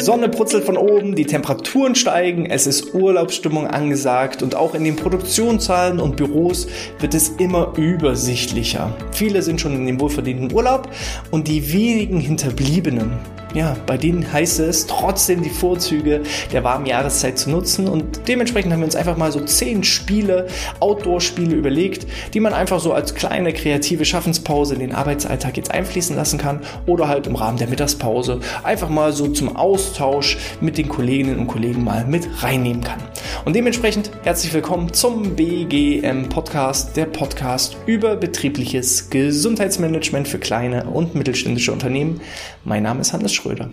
Sonne 0.00 0.28
brutzelt 0.28 0.64
von 0.64 0.76
oben, 0.76 1.14
die 1.14 1.26
Temperaturen 1.26 1.94
steigen, 1.94 2.46
es 2.46 2.66
ist 2.66 2.94
Urlaubsstimmung 2.94 3.66
angesagt 3.66 4.42
und 4.42 4.54
auch 4.54 4.74
in 4.74 4.84
den 4.84 4.96
Produktionszahlen 4.96 6.00
und 6.00 6.16
Büros 6.16 6.66
wird 6.98 7.14
es 7.14 7.28
immer 7.38 7.72
übersichtlicher. 7.76 8.94
Viele 9.12 9.42
sind 9.42 9.60
schon 9.60 9.74
in 9.74 9.86
dem 9.86 10.00
wohlverdienten 10.00 10.52
Urlaub 10.52 10.88
und 11.30 11.48
die 11.48 11.72
wenigen 11.72 12.18
Hinterbliebenen 12.18 13.18
ja, 13.54 13.76
bei 13.86 13.96
denen 13.96 14.32
heißt 14.32 14.60
es 14.60 14.86
trotzdem 14.86 15.42
die 15.42 15.50
Vorzüge 15.50 16.22
der 16.52 16.62
warmen 16.64 16.86
Jahreszeit 16.86 17.38
zu 17.38 17.50
nutzen 17.50 17.88
und 17.88 18.28
dementsprechend 18.28 18.72
haben 18.72 18.80
wir 18.80 18.84
uns 18.86 18.96
einfach 18.96 19.16
mal 19.16 19.32
so 19.32 19.40
zehn 19.40 19.82
Spiele, 19.82 20.46
Outdoor-Spiele 20.78 21.54
überlegt, 21.54 22.06
die 22.32 22.40
man 22.40 22.52
einfach 22.52 22.80
so 22.80 22.92
als 22.92 23.14
kleine 23.14 23.52
kreative 23.52 24.04
Schaffenspause 24.04 24.74
in 24.74 24.80
den 24.80 24.94
Arbeitsalltag 24.94 25.56
jetzt 25.56 25.70
einfließen 25.70 26.14
lassen 26.14 26.38
kann 26.38 26.60
oder 26.86 27.08
halt 27.08 27.26
im 27.26 27.34
Rahmen 27.34 27.58
der 27.58 27.68
Mittagspause 27.68 28.40
einfach 28.62 28.88
mal 28.88 29.12
so 29.12 29.28
zum 29.28 29.56
Austausch 29.56 30.38
mit 30.60 30.78
den 30.78 30.88
Kolleginnen 30.88 31.38
und 31.38 31.48
Kollegen 31.48 31.82
mal 31.82 32.04
mit 32.06 32.28
reinnehmen 32.42 32.84
kann. 32.84 33.00
Und 33.44 33.56
dementsprechend 33.56 34.10
herzlich 34.22 34.52
willkommen 34.52 34.92
zum 34.92 35.34
BGM 35.34 36.28
Podcast, 36.28 36.96
der 36.96 37.06
Podcast 37.06 37.76
über 37.86 38.16
betriebliches 38.16 39.10
Gesundheitsmanagement 39.10 40.28
für 40.28 40.38
kleine 40.38 40.84
und 40.84 41.14
mittelständische 41.14 41.72
Unternehmen. 41.72 42.20
Mein 42.64 42.82
Name 42.82 43.00
ist 43.00 43.12
Hannes 43.12 43.32
Schröder. 43.40 43.70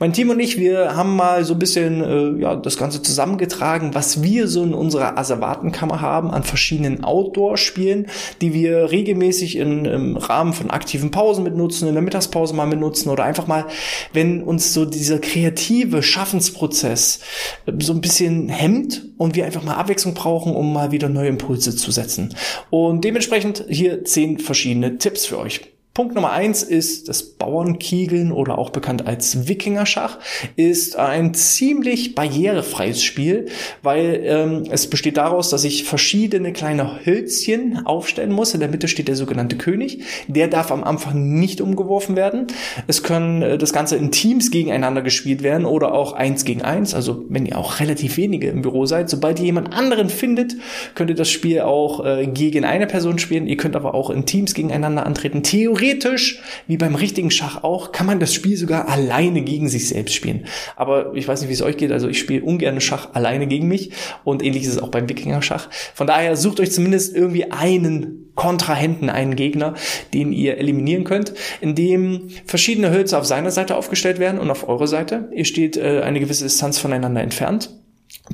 Mein 0.00 0.14
Team 0.14 0.30
und 0.30 0.40
ich, 0.40 0.58
wir 0.58 0.96
haben 0.96 1.14
mal 1.14 1.44
so 1.44 1.52
ein 1.52 1.58
bisschen 1.58 2.02
äh, 2.02 2.40
ja, 2.40 2.56
das 2.56 2.78
Ganze 2.78 3.02
zusammengetragen, 3.02 3.92
was 3.92 4.22
wir 4.22 4.48
so 4.48 4.62
in 4.62 4.72
unserer 4.72 5.18
Asservatenkammer 5.18 6.00
haben 6.00 6.30
an 6.30 6.42
verschiedenen 6.42 7.04
Outdoor-Spielen, 7.04 8.06
die 8.40 8.54
wir 8.54 8.90
regelmäßig 8.90 9.56
in, 9.56 9.84
im 9.84 10.16
Rahmen 10.16 10.54
von 10.54 10.70
aktiven 10.70 11.10
Pausen 11.10 11.44
mitnutzen, 11.44 11.86
in 11.86 11.92
der 11.92 12.02
Mittagspause 12.02 12.54
mal 12.54 12.64
mitnutzen 12.64 13.10
oder 13.10 13.24
einfach 13.24 13.46
mal, 13.46 13.66
wenn 14.14 14.42
uns 14.42 14.72
so 14.72 14.86
dieser 14.86 15.18
kreative 15.18 16.02
Schaffensprozess 16.02 17.20
äh, 17.66 17.72
so 17.80 17.92
ein 17.92 18.00
bisschen 18.00 18.48
hemmt 18.48 19.04
und 19.18 19.36
wir 19.36 19.44
einfach 19.44 19.62
mal 19.62 19.74
Abwechslung 19.74 20.14
brauchen, 20.14 20.56
um 20.56 20.72
mal 20.72 20.92
wieder 20.92 21.10
neue 21.10 21.28
Impulse 21.28 21.76
zu 21.76 21.90
setzen. 21.90 22.34
Und 22.70 23.04
dementsprechend 23.04 23.66
hier 23.68 24.02
zehn 24.06 24.38
verschiedene 24.38 24.96
Tipps 24.96 25.26
für 25.26 25.38
euch. 25.38 25.60
Punkt 25.92 26.14
Nummer 26.14 26.30
eins 26.30 26.62
ist 26.62 27.08
das 27.08 27.24
Bauernkiegeln 27.24 28.30
oder 28.30 28.58
auch 28.58 28.70
bekannt 28.70 29.08
als 29.08 29.48
Wikingerschach 29.48 30.18
ist 30.54 30.96
ein 30.96 31.34
ziemlich 31.34 32.14
barrierefreies 32.14 33.02
Spiel, 33.02 33.46
weil 33.82 34.20
ähm, 34.24 34.64
es 34.70 34.88
besteht 34.88 35.16
daraus, 35.16 35.50
dass 35.50 35.64
ich 35.64 35.82
verschiedene 35.82 36.52
kleine 36.52 37.04
Hölzchen 37.04 37.84
aufstellen 37.86 38.30
muss. 38.30 38.54
In 38.54 38.60
der 38.60 38.68
Mitte 38.68 38.86
steht 38.86 39.08
der 39.08 39.16
sogenannte 39.16 39.56
König. 39.56 40.04
Der 40.28 40.46
darf 40.46 40.70
am 40.70 40.84
Anfang 40.84 41.40
nicht 41.40 41.60
umgeworfen 41.60 42.14
werden. 42.14 42.46
Es 42.86 43.02
können 43.02 43.42
äh, 43.42 43.58
das 43.58 43.72
Ganze 43.72 43.96
in 43.96 44.12
Teams 44.12 44.52
gegeneinander 44.52 45.02
gespielt 45.02 45.42
werden 45.42 45.66
oder 45.66 45.92
auch 45.92 46.12
eins 46.12 46.44
gegen 46.44 46.62
eins. 46.62 46.94
Also 46.94 47.24
wenn 47.28 47.46
ihr 47.46 47.58
auch 47.58 47.80
relativ 47.80 48.16
wenige 48.16 48.48
im 48.48 48.62
Büro 48.62 48.86
seid, 48.86 49.10
sobald 49.10 49.40
ihr 49.40 49.46
jemand 49.46 49.74
anderen 49.74 50.08
findet, 50.08 50.54
könnt 50.94 51.10
ihr 51.10 51.16
das 51.16 51.30
Spiel 51.30 51.62
auch 51.62 52.06
äh, 52.06 52.28
gegen 52.28 52.64
eine 52.64 52.86
Person 52.86 53.18
spielen. 53.18 53.48
Ihr 53.48 53.56
könnt 53.56 53.74
aber 53.74 53.92
auch 53.92 54.10
in 54.10 54.24
Teams 54.24 54.54
gegeneinander 54.54 55.04
antreten. 55.04 55.42
Theorie 55.42 55.79
theoretisch, 55.80 56.40
wie 56.66 56.76
beim 56.76 56.94
richtigen 56.94 57.30
Schach 57.30 57.62
auch, 57.62 57.92
kann 57.92 58.06
man 58.06 58.20
das 58.20 58.34
Spiel 58.34 58.56
sogar 58.56 58.88
alleine 58.88 59.42
gegen 59.42 59.68
sich 59.68 59.88
selbst 59.88 60.14
spielen. 60.14 60.46
Aber 60.76 61.12
ich 61.14 61.26
weiß 61.26 61.40
nicht, 61.40 61.48
wie 61.48 61.54
es 61.54 61.62
euch 61.62 61.76
geht. 61.76 61.92
Also 61.92 62.08
ich 62.08 62.18
spiele 62.18 62.44
ungern 62.44 62.80
Schach 62.80 63.10
alleine 63.14 63.46
gegen 63.46 63.66
mich 63.66 63.90
und 64.24 64.42
ähnlich 64.42 64.64
ist 64.64 64.74
es 64.74 64.78
auch 64.78 64.90
beim 64.90 65.08
Wikinger-Schach. 65.08 65.68
Von 65.94 66.06
daher 66.06 66.36
sucht 66.36 66.60
euch 66.60 66.72
zumindest 66.72 67.14
irgendwie 67.14 67.50
einen 67.50 68.30
Kontrahenten, 68.34 69.10
einen 69.10 69.36
Gegner, 69.36 69.74
den 70.14 70.32
ihr 70.32 70.58
eliminieren 70.58 71.04
könnt, 71.04 71.34
indem 71.60 72.28
verschiedene 72.46 72.90
Hölzer 72.90 73.18
auf 73.18 73.26
seiner 73.26 73.50
Seite 73.50 73.76
aufgestellt 73.76 74.18
werden 74.18 74.40
und 74.40 74.50
auf 74.50 74.68
eurer 74.68 74.86
Seite. 74.86 75.28
Ihr 75.34 75.44
steht 75.44 75.76
äh, 75.76 76.02
eine 76.02 76.20
gewisse 76.20 76.44
Distanz 76.44 76.78
voneinander 76.78 77.22
entfernt. 77.22 77.79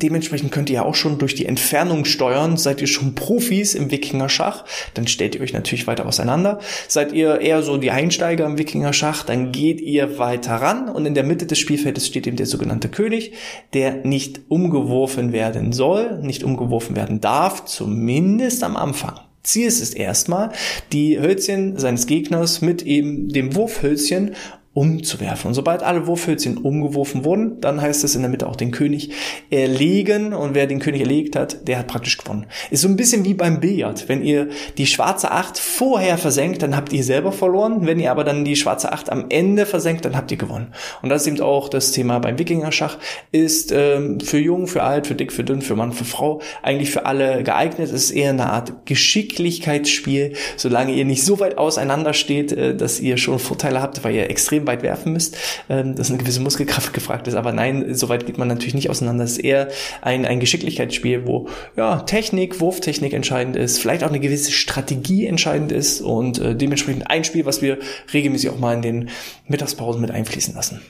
Dementsprechend 0.03 0.53
könnt 0.53 0.69
ihr 0.69 0.85
auch 0.85 0.95
schon 0.95 1.19
durch 1.19 1.35
die 1.35 1.47
Entfernung 1.47 2.05
steuern. 2.05 2.59
Seid 2.59 2.83
ihr 2.83 2.87
schon 2.87 3.15
Profis 3.15 3.75
im 3.75 3.91
Wikinger-Schach, 3.91 4.65
dann 4.93 5.07
stellt 5.07 5.35
ihr 5.35 5.41
euch 5.41 5.55
natürlich 5.55 5.87
weiter 5.87 6.07
auseinander. 6.07 6.61
Seid 6.87 7.13
ihr 7.13 7.41
eher 7.41 7.63
so 7.63 7.79
die 7.79 7.91
Einsteiger 7.91 8.45
im 8.45 8.59
Wikinger-Schach, 8.59 9.25
dann 9.25 9.53
geht 9.53 9.81
ihr 9.81 10.19
weiter 10.19 10.57
ran 10.57 10.91
und 10.91 11.07
in 11.07 11.15
der 11.15 11.25
Mitte 11.25 11.47
des 11.47 11.59
Spielfeldes 11.59 12.07
steht 12.07 12.27
eben 12.27 12.37
der 12.37 12.47
sogenannte 12.47 12.89
König, 12.89 13.33
der 13.73 14.05
nicht 14.05 14.43
umgeworfen 14.49 15.33
werden 15.33 15.73
soll, 15.73 16.19
nicht 16.21 16.45
umgeworfen 16.45 16.95
werden 16.95 17.23
darf, 17.23 17.65
zumindest 17.65 18.63
am 18.65 18.77
Anfang. 18.77 19.19
Ziel 19.43 19.69
ist 19.69 19.81
es 19.81 19.95
erstmal, 19.95 20.51
die 20.93 21.19
Hölzchen 21.19 21.79
seines 21.79 22.07
Gegners 22.07 22.61
mit 22.61 22.83
eben 22.83 23.29
dem 23.29 23.55
Wurfhölzchen 23.55 24.35
umzuwerfen. 24.77 25.49
Und 25.49 25.55
sobald 25.55 25.83
alle 25.83 26.07
Wurfhölzchen 26.07 26.59
umgeworfen 26.59 27.25
wurden, 27.25 27.63
dann 27.63 27.81
heißt 27.81 28.05
es 28.05 28.15
in 28.15 28.21
der 28.21 28.31
Mitte 28.31 28.47
auch 28.47 28.57
den 28.57 28.73
König 28.73 29.11
erlegen. 29.49 30.35
Und 30.35 30.55
wer 30.55 30.67
den 30.67 30.81
König 30.81 31.01
erlegt 31.01 31.35
hat, 31.35 31.67
der 31.67 31.79
hat 31.79 31.87
praktisch 31.87 32.19
gewonnen. 32.19 32.45
Ist 32.71 32.83
so 32.83 32.89
ein 32.89 32.97
bisschen 32.97 33.25
wie 33.25 33.33
beim 33.33 33.59
Billard. 33.59 34.07
Wenn 34.11 34.23
ihr 34.23 34.49
die 34.77 34.87
schwarze 34.87 35.31
Acht 35.31 35.59
vorher 35.59 36.19
versenkt, 36.19 36.61
dann 36.61 36.77
habt 36.77 36.93
ihr 36.93 37.03
selber 37.05 37.33
verloren. 37.33 37.87
Wenn 37.87 37.99
ihr 37.99 38.11
aber 38.11 38.23
dann 38.23 38.45
die 38.45 38.55
schwarze 38.55 38.93
Acht 38.93 39.11
am 39.11 39.27
Ende 39.31 39.65
versenkt, 39.65 40.05
dann 40.05 40.15
habt 40.15 40.31
ihr 40.31 40.37
gewonnen. 40.37 40.75
Und 41.01 41.09
das 41.09 41.23
ist 41.23 41.29
eben 41.29 41.41
auch 41.41 41.71
das 41.71 41.93
Thema 41.93 42.19
beim 42.19 42.39
Wikinger-Schach. 42.39 42.99
Ist 43.33 43.73
ähm, 43.73 44.21
für 44.21 44.39
jung, 44.39 44.67
für 44.67 44.83
alt, 44.83 45.07
für 45.07 45.15
dick, 45.15 45.33
für 45.33 45.43
dünn, 45.43 45.63
für 45.63 45.75
Mann, 45.75 45.93
für 45.93 46.05
Frau 46.05 46.43
eigentlich 46.63 46.91
für 46.91 47.07
alle 47.07 47.43
geeignet. 47.43 47.89
Es 47.89 47.95
ist 47.95 48.11
eher 48.11 48.29
eine 48.29 48.51
Art 48.51 48.85
Geschicklichkeitsspiel, 48.85 50.35
solange 50.59 50.93
ihr 50.93 51.07
nicht 51.07 51.25
so 51.25 51.41
weit 51.41 51.57
auseinander 51.57 52.13
steht, 52.13 52.53
äh, 52.53 52.77
dass 52.77 53.01
ihr 53.01 53.17
schon 53.17 53.39
Vorteile 53.39 53.81
habt, 53.81 54.05
weil 54.05 54.15
ihr 54.15 54.29
extrem 54.29 54.66
weit 54.67 54.83
werfen 54.83 55.13
müsst, 55.13 55.37
ähm, 55.69 55.95
dass 55.95 56.11
eine 56.11 56.19
gewisse 56.19 56.41
Muskelkraft 56.41 56.93
gefragt 56.93 57.29
ist. 57.29 57.35
Aber 57.35 57.53
nein, 57.53 57.95
so 57.95 58.09
weit 58.09 58.27
geht 58.27 58.39
man 58.39 58.49
natürlich 58.49 58.75
nicht 58.75 58.91
auseinander. 58.91 59.25
Es 59.25 59.33
ist 59.33 59.39
eher 59.39 59.69
ein, 60.03 60.25
ein 60.25 60.41
Geschicklichkeitsspiel, 60.41 61.27
wo 61.27 61.49
ja, 61.77 62.01
Technik, 62.01 62.61
Wurftechnik 62.61 63.13
entscheidend 63.13 63.57
ist, 63.57 63.79
vielleicht 63.79 64.05
auch 64.05 64.09
eine 64.09 64.21
gewisse 64.21 64.53
Strategie 64.53 65.27
entscheidend 65.27 65.73
ist 65.73 66.01
und 66.01 66.39
äh, 66.39 66.55
dementsprechend 66.55 67.11
ein 67.11 67.25
Spiel, 67.25 67.47
was 67.47 67.63
wir 67.63 67.79
regelmäßig 68.13 68.51
auch 68.51 68.59
mal 68.59 68.75
in 68.75 68.83
den 68.83 69.11
Mittagspausen 69.49 70.01
mit 70.01 70.11
einfließen 70.11 70.55
lassen. 70.55 70.81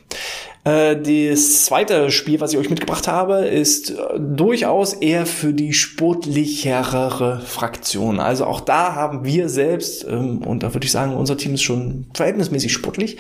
Äh, 0.67 0.97
das 1.01 1.65
zweite 1.65 2.11
Spiel, 2.11 2.41
was 2.41 2.53
ich 2.53 2.59
euch 2.59 2.71
mitgebracht 2.71 3.07
habe, 3.07 3.47
ist 3.47 3.91
äh, 3.91 3.95
durchaus 4.19 4.95
eher 4.95 5.25
für 5.25 5.53
die 5.53 5.73
sportlichere 5.73 7.41
Fraktion. 7.47 8.19
Also 8.19 8.47
auch 8.47 8.61
da 8.61 8.97
haben 8.97 9.25
wir 9.25 9.49
selbst, 9.49 10.05
ähm, 10.05 10.39
und 10.39 10.65
da 10.65 10.75
würde 10.75 10.85
ich 10.85 10.91
sagen, 10.91 11.15
unser 11.15 11.37
Team 11.37 11.55
ist 11.55 11.63
schon 11.63 12.07
verhältnismäßig 12.15 12.73
sportlich, 12.73 13.17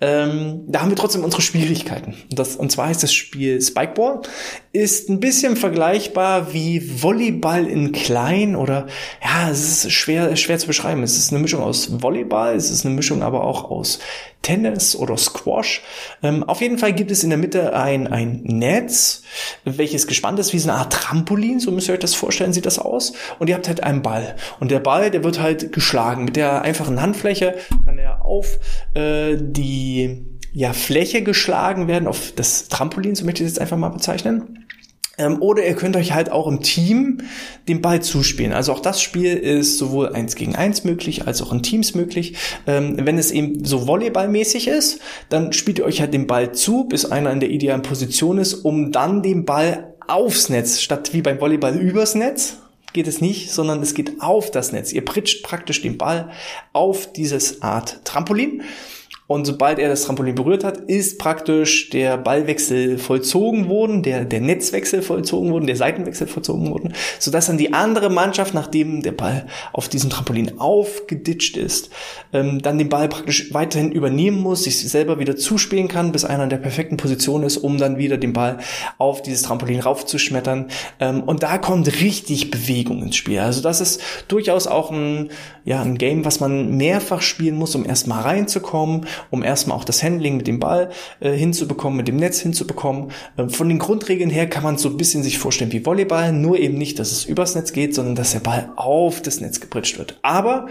ähm, 0.00 0.62
da 0.68 0.80
haben 0.80 0.88
wir 0.88 0.96
trotzdem 0.96 1.22
unsere 1.22 1.42
Schwierigkeiten. 1.42 2.14
Und 2.56 2.72
zwar 2.72 2.90
ist 2.90 3.02
das 3.02 3.12
Spiel 3.12 3.60
Spikeball, 3.60 4.22
ist 4.72 5.10
ein 5.10 5.20
bisschen 5.20 5.56
vergleichbar 5.56 6.54
wie 6.54 7.02
Volleyball 7.02 7.66
in 7.66 7.92
klein 7.92 8.56
oder 8.56 8.86
ja, 9.22 9.50
es 9.50 9.84
ist 9.84 9.92
schwer, 9.92 10.34
schwer 10.36 10.58
zu 10.58 10.66
beschreiben. 10.66 11.02
Es 11.02 11.18
ist 11.18 11.30
eine 11.30 11.42
Mischung 11.42 11.62
aus 11.62 12.02
Volleyball, 12.02 12.56
es 12.56 12.70
ist 12.70 12.86
eine 12.86 12.94
Mischung 12.94 13.22
aber 13.22 13.44
auch 13.44 13.70
aus 13.70 13.98
Tennis 14.46 14.94
oder 14.94 15.16
Squash. 15.16 15.82
Ähm, 16.22 16.44
auf 16.44 16.60
jeden 16.60 16.78
Fall 16.78 16.92
gibt 16.92 17.10
es 17.10 17.24
in 17.24 17.30
der 17.30 17.38
Mitte 17.38 17.74
ein, 17.74 18.06
ein 18.06 18.42
Netz, 18.44 19.22
welches 19.64 20.06
gespannt 20.06 20.38
ist 20.38 20.52
wie 20.52 20.60
so 20.60 20.70
eine 20.70 20.78
Art 20.78 20.92
Trampolin, 20.92 21.58
so 21.58 21.72
müsst 21.72 21.88
ihr 21.88 21.94
euch 21.94 22.00
das 22.00 22.14
vorstellen, 22.14 22.52
sieht 22.52 22.64
das 22.64 22.78
aus. 22.78 23.12
Und 23.40 23.48
ihr 23.48 23.56
habt 23.56 23.66
halt 23.66 23.82
einen 23.82 24.02
Ball. 24.02 24.36
Und 24.60 24.70
der 24.70 24.78
Ball, 24.78 25.10
der 25.10 25.24
wird 25.24 25.40
halt 25.40 25.72
geschlagen. 25.72 26.26
Mit 26.26 26.36
der 26.36 26.62
einfachen 26.62 27.02
Handfläche 27.02 27.56
kann 27.84 27.98
er 27.98 28.24
auf 28.24 28.60
äh, 28.94 29.36
die 29.36 30.24
ja, 30.52 30.72
Fläche 30.72 31.22
geschlagen 31.22 31.88
werden, 31.88 32.06
auf 32.06 32.32
das 32.36 32.68
Trampolin, 32.68 33.16
so 33.16 33.24
möchte 33.24 33.42
ich 33.42 33.48
es 33.48 33.54
jetzt 33.54 33.60
einfach 33.60 33.76
mal 33.76 33.88
bezeichnen. 33.88 34.65
Ähm, 35.18 35.40
oder 35.40 35.66
ihr 35.66 35.74
könnt 35.74 35.96
euch 35.96 36.12
halt 36.12 36.30
auch 36.30 36.46
im 36.46 36.62
Team 36.62 37.22
den 37.68 37.80
Ball 37.80 38.02
zuspielen. 38.02 38.52
Also 38.52 38.72
auch 38.72 38.80
das 38.80 39.00
Spiel 39.00 39.34
ist 39.34 39.78
sowohl 39.78 40.10
eins 40.10 40.34
gegen 40.34 40.56
eins 40.56 40.84
möglich, 40.84 41.26
als 41.26 41.42
auch 41.42 41.52
in 41.52 41.62
Teams 41.62 41.94
möglich. 41.94 42.36
Ähm, 42.66 42.96
wenn 42.98 43.18
es 43.18 43.30
eben 43.30 43.64
so 43.64 43.86
volleyballmäßig 43.86 44.68
ist, 44.68 45.00
dann 45.28 45.52
spielt 45.52 45.78
ihr 45.78 45.84
euch 45.84 46.00
halt 46.00 46.14
den 46.14 46.26
Ball 46.26 46.52
zu, 46.52 46.84
bis 46.84 47.04
einer 47.06 47.32
in 47.32 47.40
der 47.40 47.50
idealen 47.50 47.82
Position 47.82 48.38
ist, 48.38 48.54
um 48.54 48.92
dann 48.92 49.22
den 49.22 49.44
Ball 49.44 49.94
aufs 50.06 50.48
Netz, 50.48 50.80
statt 50.80 51.12
wie 51.12 51.22
beim 51.22 51.40
Volleyball 51.40 51.76
übers 51.76 52.14
Netz, 52.14 52.58
geht 52.92 53.08
es 53.08 53.20
nicht, 53.20 53.50
sondern 53.50 53.82
es 53.82 53.94
geht 53.94 54.20
auf 54.20 54.50
das 54.50 54.72
Netz. 54.72 54.92
Ihr 54.92 55.04
pritscht 55.04 55.42
praktisch 55.42 55.82
den 55.82 55.98
Ball 55.98 56.30
auf 56.72 57.12
dieses 57.12 57.60
Art 57.60 58.00
Trampolin 58.04 58.62
und 59.28 59.44
sobald 59.44 59.80
er 59.80 59.88
das 59.88 60.04
Trampolin 60.04 60.36
berührt 60.36 60.62
hat, 60.62 60.78
ist 60.78 61.18
praktisch 61.18 61.90
der 61.90 62.16
Ballwechsel 62.16 62.96
vollzogen 62.96 63.68
worden, 63.68 64.04
der, 64.04 64.24
der 64.24 64.40
Netzwechsel 64.40 65.02
vollzogen 65.02 65.50
worden, 65.50 65.66
der 65.66 65.74
Seitenwechsel 65.74 66.28
vollzogen 66.28 66.70
worden, 66.70 66.94
sodass 67.18 67.46
dann 67.46 67.58
die 67.58 67.72
andere 67.72 68.08
Mannschaft, 68.08 68.54
nachdem 68.54 69.02
der 69.02 69.12
Ball 69.12 69.46
auf 69.72 69.88
diesem 69.88 70.10
Trampolin 70.10 70.60
aufgeditscht 70.60 71.56
ist, 71.56 71.90
ähm, 72.32 72.62
dann 72.62 72.78
den 72.78 72.88
Ball 72.88 73.08
praktisch 73.08 73.52
weiterhin 73.52 73.90
übernehmen 73.90 74.40
muss, 74.40 74.62
sich 74.62 74.88
selber 74.88 75.18
wieder 75.18 75.36
zuspielen 75.36 75.88
kann, 75.88 76.12
bis 76.12 76.24
einer 76.24 76.44
in 76.44 76.50
der 76.50 76.58
perfekten 76.58 76.96
Position 76.96 77.42
ist, 77.42 77.56
um 77.56 77.78
dann 77.78 77.98
wieder 77.98 78.18
den 78.18 78.32
Ball 78.32 78.58
auf 78.98 79.22
dieses 79.22 79.42
Trampolin 79.42 79.80
raufzuschmettern. 79.80 80.68
Ähm, 81.00 81.24
und 81.24 81.42
da 81.42 81.58
kommt 81.58 81.88
richtig 82.00 82.52
Bewegung 82.52 83.02
ins 83.02 83.16
Spiel. 83.16 83.40
Also 83.40 83.60
das 83.60 83.80
ist 83.80 84.00
durchaus 84.28 84.68
auch 84.68 84.92
ein, 84.92 85.30
ja, 85.64 85.82
ein 85.82 85.98
Game, 85.98 86.24
was 86.24 86.38
man 86.38 86.76
mehrfach 86.76 87.22
spielen 87.22 87.56
muss, 87.56 87.74
um 87.74 87.84
erstmal 87.84 88.22
reinzukommen 88.22 89.06
um 89.30 89.42
erstmal 89.42 89.76
auch 89.76 89.84
das 89.84 90.02
Handling 90.02 90.36
mit 90.36 90.46
dem 90.46 90.60
Ball 90.60 90.90
äh, 91.20 91.32
hinzubekommen, 91.32 91.96
mit 91.96 92.08
dem 92.08 92.16
Netz 92.16 92.40
hinzubekommen. 92.40 93.12
Äh, 93.36 93.48
von 93.48 93.68
den 93.68 93.78
Grundregeln 93.78 94.30
her 94.30 94.48
kann 94.48 94.62
man 94.62 94.78
so 94.78 94.88
ein 94.88 94.96
bisschen 94.96 95.22
sich 95.22 95.38
vorstellen 95.38 95.72
wie 95.72 95.84
Volleyball, 95.84 96.32
nur 96.32 96.58
eben 96.58 96.78
nicht, 96.78 96.98
dass 96.98 97.12
es 97.12 97.24
übers 97.24 97.54
Netz 97.54 97.72
geht, 97.72 97.94
sondern 97.94 98.14
dass 98.14 98.32
der 98.32 98.40
Ball 98.40 98.70
auf 98.76 99.22
das 99.22 99.40
Netz 99.40 99.60
gepritscht 99.60 99.98
wird. 99.98 100.18
Aber 100.22 100.66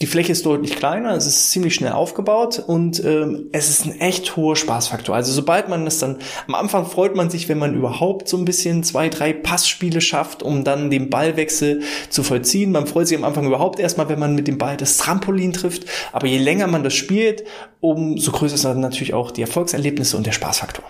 die 0.00 0.06
Fläche 0.06 0.32
ist 0.32 0.46
deutlich 0.46 0.76
kleiner, 0.76 1.14
es 1.14 1.26
ist 1.26 1.50
ziemlich 1.50 1.74
schnell 1.74 1.92
aufgebaut 1.92 2.58
und 2.58 3.04
ähm, 3.04 3.50
es 3.52 3.68
ist 3.68 3.84
ein 3.84 4.00
echt 4.00 4.34
hoher 4.34 4.56
Spaßfaktor. 4.56 5.14
Also 5.14 5.30
sobald 5.30 5.68
man 5.68 5.84
das 5.84 5.98
dann, 5.98 6.16
am 6.46 6.54
Anfang 6.54 6.86
freut 6.86 7.14
man 7.14 7.28
sich, 7.28 7.50
wenn 7.50 7.58
man 7.58 7.74
überhaupt 7.74 8.26
so 8.26 8.38
ein 8.38 8.46
bisschen 8.46 8.82
zwei, 8.82 9.10
drei 9.10 9.34
Passspiele 9.34 10.00
schafft, 10.00 10.42
um 10.42 10.64
dann 10.64 10.90
den 10.90 11.10
Ballwechsel 11.10 11.82
zu 12.08 12.22
vollziehen. 12.22 12.72
Man 12.72 12.86
freut 12.86 13.08
sich 13.08 13.18
am 13.18 13.24
Anfang 13.24 13.46
überhaupt 13.46 13.78
erstmal, 13.78 14.08
wenn 14.08 14.18
man 14.18 14.34
mit 14.34 14.48
dem 14.48 14.56
Ball 14.56 14.78
das 14.78 14.96
Trampolin 14.96 15.52
trifft. 15.52 15.84
Aber 16.12 16.26
je 16.26 16.38
länger 16.38 16.66
man 16.66 16.82
das 16.82 16.94
spielt, 16.94 17.44
umso 17.80 18.32
größer 18.32 18.56
sind 18.56 18.70
dann 18.70 18.80
natürlich 18.80 19.12
auch 19.12 19.30
die 19.30 19.42
Erfolgserlebnisse 19.42 20.16
und 20.16 20.24
der 20.24 20.32
Spaßfaktor. 20.32 20.84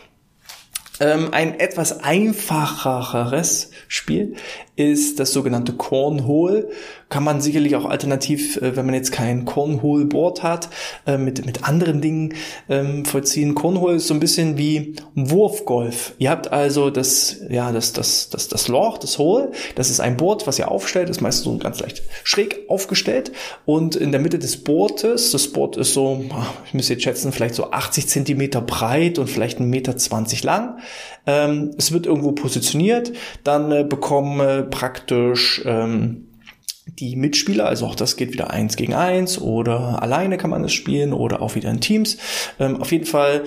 Ähm, 1.01 1.31
ein 1.33 1.59
etwas 1.59 2.05
einfacheres 2.05 3.71
Spiel 3.89 4.37
ist 4.81 5.21
das 5.21 5.33
sogenannte 5.33 5.75
Cornhole. 5.75 6.69
Kann 7.11 7.23
man 7.23 7.41
sicherlich 7.41 7.77
auch 7.77 7.85
alternativ, 7.85 8.57
äh, 8.57 8.77
wenn 8.77 8.87
man 8.87 8.95
jetzt 8.95 9.13
kein 9.13 9.45
Cornhole-Board 9.45 10.43
hat, 10.43 10.71
äh, 11.07 11.19
mit, 11.19 11.45
mit 11.45 11.65
anderen 11.65 12.01
Dingen 12.01 12.35
ähm, 12.69 13.05
vollziehen. 13.05 13.55
Cornhole 13.55 13.97
ist 13.97 14.07
so 14.07 14.15
ein 14.15 14.21
bisschen 14.21 14.57
wie 14.57 14.95
Wurfgolf. 15.15 16.15
Ihr 16.19 16.31
habt 16.31 16.51
also 16.53 16.89
das, 16.89 17.37
ja, 17.51 17.73
das, 17.73 17.93
das, 17.93 18.31
das, 18.31 18.49
das 18.49 18.69
Loch, 18.69 18.97
das 18.97 19.19
Hole. 19.19 19.53
Das 19.75 19.91
ist 19.91 20.01
ein 20.01 20.17
Board, 20.17 20.47
was 20.47 20.59
ihr 20.59 20.71
aufstellt. 20.71 21.11
Ist 21.11 21.21
meistens 21.21 21.45
so 21.45 21.59
ganz 21.59 21.81
leicht 21.81 22.03
schräg 22.25 22.61
aufgestellt. 22.69 23.33
Und 23.67 23.97
in 23.97 24.13
der 24.13 24.21
Mitte 24.21 24.39
des 24.39 24.65
Boards, 24.65 25.31
das 25.33 25.49
Board 25.49 25.77
ist 25.77 25.93
so, 25.93 26.25
ich 26.65 26.75
müsste 26.75 26.95
jetzt 26.95 27.03
schätzen, 27.03 27.33
vielleicht 27.33 27.55
so 27.55 27.71
80 27.71 28.09
Zentimeter 28.09 28.63
breit 28.63 29.19
und 29.19 29.29
vielleicht 29.29 29.59
1,20 29.59 29.63
Meter 29.65 29.95
lang. 30.43 30.79
Ähm, 31.27 31.73
es 31.77 31.93
wird 31.93 32.07
irgendwo 32.07 32.33
positioniert, 32.33 33.13
dann 33.45 33.71
äh, 33.73 33.85
bekommen 33.85 34.70
praktisch 34.71 35.63
ähm, 35.65 36.29
die 36.87 37.17
Mitspieler, 37.17 37.67
also 37.67 37.87
auch 37.87 37.95
das 37.95 38.17
geht 38.17 38.33
wieder 38.33 38.51
eins 38.51 38.77
gegen 38.77 38.95
eins 38.95 39.41
oder 39.41 40.03
alleine 40.03 40.39
kann 40.39 40.51
man 40.51 40.65
es 40.65 40.73
spielen 40.73 41.13
oder 41.13 41.43
auch 41.43 41.55
wieder 41.55 41.71
in 41.71 41.81
Teams. 41.81 42.19
Ähm, 42.59 42.81
auf 42.81 42.91
jeden 42.93 43.07
Fall 43.07 43.45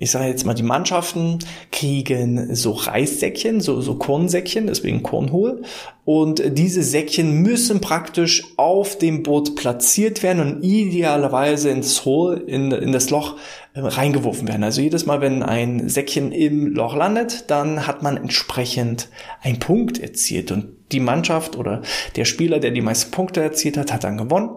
ich 0.00 0.10
sage 0.10 0.28
jetzt 0.28 0.46
mal, 0.46 0.54
die 0.54 0.62
Mannschaften 0.62 1.40
kriegen 1.70 2.54
so 2.54 2.72
Reissäckchen, 2.72 3.60
so, 3.60 3.82
so 3.82 3.96
Kornsäckchen, 3.96 4.66
deswegen 4.66 5.02
Kornhohl. 5.02 5.60
Und 6.06 6.42
diese 6.56 6.82
Säckchen 6.82 7.42
müssen 7.42 7.82
praktisch 7.82 8.44
auf 8.56 8.96
dem 8.96 9.22
Boot 9.22 9.56
platziert 9.56 10.22
werden 10.22 10.40
und 10.40 10.64
idealerweise 10.64 11.68
ins 11.68 12.06
Hole, 12.06 12.38
in, 12.38 12.72
in 12.72 12.92
das 12.92 13.10
Loch 13.10 13.36
äh, 13.74 13.80
reingeworfen 13.80 14.48
werden. 14.48 14.64
Also 14.64 14.80
jedes 14.80 15.04
Mal, 15.04 15.20
wenn 15.20 15.42
ein 15.42 15.90
Säckchen 15.90 16.32
im 16.32 16.68
Loch 16.68 16.96
landet, 16.96 17.44
dann 17.48 17.86
hat 17.86 18.02
man 18.02 18.16
entsprechend 18.16 19.10
einen 19.42 19.58
Punkt 19.58 19.98
erzielt. 19.98 20.50
Und 20.50 20.79
die 20.92 21.00
Mannschaft 21.00 21.56
oder 21.56 21.82
der 22.16 22.24
Spieler, 22.24 22.58
der 22.58 22.70
die 22.70 22.80
meisten 22.80 23.10
Punkte 23.10 23.42
erzielt 23.42 23.76
hat, 23.76 23.92
hat 23.92 24.04
dann 24.04 24.18
gewonnen. 24.18 24.50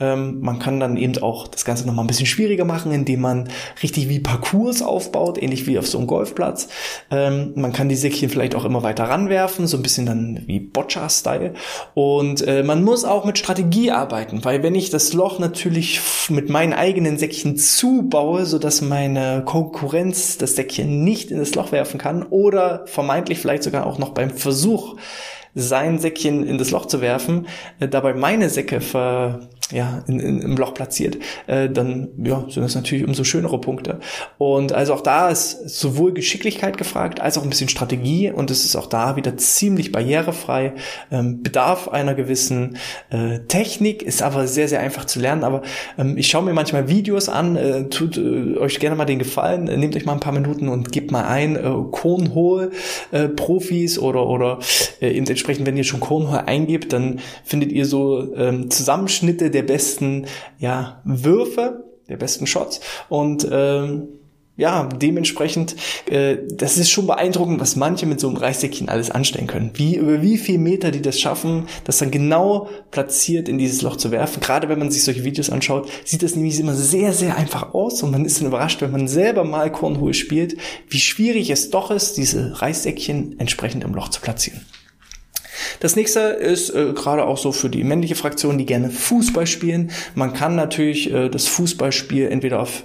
Ähm, 0.00 0.40
man 0.40 0.58
kann 0.58 0.80
dann 0.80 0.96
eben 0.96 1.16
auch 1.22 1.46
das 1.46 1.64
Ganze 1.64 1.86
nochmal 1.86 2.04
ein 2.04 2.08
bisschen 2.08 2.26
schwieriger 2.26 2.64
machen, 2.64 2.92
indem 2.92 3.20
man 3.20 3.48
richtig 3.82 4.08
wie 4.08 4.18
Parcours 4.18 4.82
aufbaut, 4.82 5.40
ähnlich 5.40 5.66
wie 5.66 5.78
auf 5.78 5.86
so 5.86 5.98
einem 5.98 6.06
Golfplatz. 6.06 6.68
Ähm, 7.10 7.52
man 7.54 7.72
kann 7.72 7.88
die 7.88 7.94
Säckchen 7.94 8.28
vielleicht 8.28 8.54
auch 8.54 8.64
immer 8.64 8.82
weiter 8.82 9.04
ranwerfen, 9.04 9.66
so 9.66 9.76
ein 9.76 9.82
bisschen 9.82 10.06
dann 10.06 10.42
wie 10.46 10.60
Boccia-Style. 10.60 11.54
Und 11.94 12.46
äh, 12.46 12.62
man 12.62 12.82
muss 12.82 13.04
auch 13.04 13.24
mit 13.24 13.38
Strategie 13.38 13.90
arbeiten, 13.90 14.44
weil 14.44 14.62
wenn 14.62 14.74
ich 14.74 14.90
das 14.90 15.12
Loch 15.12 15.38
natürlich 15.38 16.00
mit 16.28 16.48
meinen 16.48 16.72
eigenen 16.72 17.18
Säckchen 17.18 17.56
zubaue, 17.56 18.46
sodass 18.46 18.80
meine 18.80 19.42
Konkurrenz 19.44 20.38
das 20.38 20.56
Säckchen 20.56 21.04
nicht 21.04 21.30
in 21.30 21.38
das 21.38 21.54
Loch 21.54 21.72
werfen 21.72 21.98
kann 21.98 22.24
oder 22.24 22.86
vermeintlich 22.86 23.38
vielleicht 23.38 23.62
sogar 23.62 23.86
auch 23.86 23.98
noch 23.98 24.10
beim 24.10 24.30
Versuch 24.30 24.96
sein 25.54 25.98
Säckchen 25.98 26.46
in 26.46 26.58
das 26.58 26.70
Loch 26.70 26.86
zu 26.86 27.00
werfen, 27.00 27.46
äh, 27.80 27.88
dabei 27.88 28.14
meine 28.14 28.48
Säcke 28.48 28.80
ver, 28.80 29.40
ja, 29.70 30.02
in, 30.06 30.20
in, 30.20 30.40
im 30.40 30.56
Loch 30.56 30.74
platziert, 30.74 31.18
äh, 31.46 31.68
dann 31.68 32.08
ja, 32.22 32.44
sind 32.48 32.62
das 32.62 32.74
natürlich 32.74 33.06
umso 33.06 33.24
schönere 33.24 33.60
Punkte. 33.60 34.00
Und 34.38 34.72
also 34.72 34.94
auch 34.94 35.00
da 35.00 35.28
ist 35.28 35.68
sowohl 35.68 36.12
Geschicklichkeit 36.12 36.78
gefragt, 36.78 37.20
als 37.20 37.38
auch 37.38 37.42
ein 37.42 37.50
bisschen 37.50 37.68
Strategie 37.68 38.30
und 38.30 38.50
es 38.50 38.64
ist 38.64 38.76
auch 38.76 38.86
da 38.86 39.16
wieder 39.16 39.36
ziemlich 39.36 39.92
barrierefrei, 39.92 40.74
ähm, 41.10 41.42
bedarf 41.42 41.88
einer 41.88 42.14
gewissen 42.14 42.76
äh, 43.10 43.40
Technik, 43.48 44.02
ist 44.02 44.22
aber 44.22 44.46
sehr, 44.46 44.68
sehr 44.68 44.80
einfach 44.80 45.06
zu 45.06 45.20
lernen. 45.20 45.44
Aber 45.44 45.62
ähm, 45.98 46.16
ich 46.16 46.28
schaue 46.28 46.42
mir 46.42 46.52
manchmal 46.52 46.88
Videos 46.88 47.28
an, 47.28 47.56
äh, 47.56 47.88
tut 47.88 48.16
äh, 48.16 48.56
euch 48.58 48.78
gerne 48.78 48.96
mal 48.96 49.04
den 49.04 49.18
Gefallen, 49.18 49.68
äh, 49.68 49.76
nehmt 49.76 49.96
euch 49.96 50.04
mal 50.04 50.14
ein 50.14 50.20
paar 50.20 50.32
Minuten 50.32 50.68
und 50.68 50.92
gebt 50.92 51.10
mal 51.10 51.24
ein, 51.24 51.56
äh, 51.56 51.72
Cornhole-Profis 51.90 53.96
äh, 53.96 54.00
oder, 54.00 54.26
oder 54.26 54.58
äh, 55.00 55.10
eben 55.10 55.26
entsprechend, 55.42 55.66
wenn 55.66 55.76
ihr 55.76 55.82
schon 55.82 55.98
Cornhole 55.98 56.46
eingebt, 56.46 56.92
dann 56.92 57.18
findet 57.42 57.72
ihr 57.72 57.84
so 57.84 58.32
ähm, 58.36 58.70
Zusammenschnitte 58.70 59.50
der 59.50 59.62
besten 59.62 60.26
ja, 60.58 61.00
Würfe, 61.04 61.84
der 62.08 62.16
besten 62.16 62.46
Shots 62.46 62.80
und 63.08 63.46
ähm, 63.50 64.08
ja, 64.56 64.84
dementsprechend, 64.84 65.74
äh, 66.10 66.36
das 66.48 66.76
ist 66.76 66.90
schon 66.90 67.06
beeindruckend, 67.06 67.58
was 67.58 67.74
manche 67.74 68.04
mit 68.04 68.20
so 68.20 68.28
einem 68.28 68.36
Reissäckchen 68.36 68.90
alles 68.90 69.10
anstellen 69.10 69.46
können. 69.46 69.70
Wie, 69.74 69.96
über 69.96 70.20
wie 70.20 70.36
viel 70.36 70.58
Meter 70.58 70.90
die 70.90 71.00
das 71.00 71.18
schaffen, 71.18 71.66
das 71.84 71.98
dann 71.98 72.10
genau 72.10 72.68
platziert 72.90 73.48
in 73.48 73.56
dieses 73.56 73.80
Loch 73.80 73.96
zu 73.96 74.10
werfen. 74.10 74.40
Gerade 74.40 74.68
wenn 74.68 74.78
man 74.78 74.90
sich 74.90 75.04
solche 75.04 75.24
Videos 75.24 75.48
anschaut, 75.48 75.90
sieht 76.04 76.22
das 76.22 76.36
nämlich 76.36 76.60
immer 76.60 76.74
sehr, 76.74 77.14
sehr 77.14 77.36
einfach 77.38 77.72
aus 77.72 78.02
und 78.02 78.10
man 78.10 78.26
ist 78.26 78.40
dann 78.40 78.46
überrascht, 78.46 78.82
wenn 78.82 78.92
man 78.92 79.08
selber 79.08 79.42
mal 79.42 79.72
Cornhole 79.72 80.14
spielt, 80.14 80.56
wie 80.88 81.00
schwierig 81.00 81.48
es 81.50 81.70
doch 81.70 81.90
ist, 81.90 82.18
diese 82.18 82.60
Reissäckchen 82.60 83.40
entsprechend 83.40 83.82
im 83.82 83.94
Loch 83.94 84.10
zu 84.10 84.20
platzieren. 84.20 84.60
Das 85.80 85.96
nächste 85.96 86.20
ist 86.20 86.70
äh, 86.70 86.92
gerade 86.94 87.24
auch 87.24 87.38
so 87.38 87.52
für 87.52 87.70
die 87.70 87.84
männliche 87.84 88.14
Fraktion, 88.14 88.58
die 88.58 88.66
gerne 88.66 88.90
Fußball 88.90 89.46
spielen. 89.46 89.90
Man 90.14 90.32
kann 90.32 90.56
natürlich 90.56 91.12
äh, 91.12 91.28
das 91.28 91.48
Fußballspiel 91.48 92.28
entweder 92.28 92.60
auf 92.60 92.84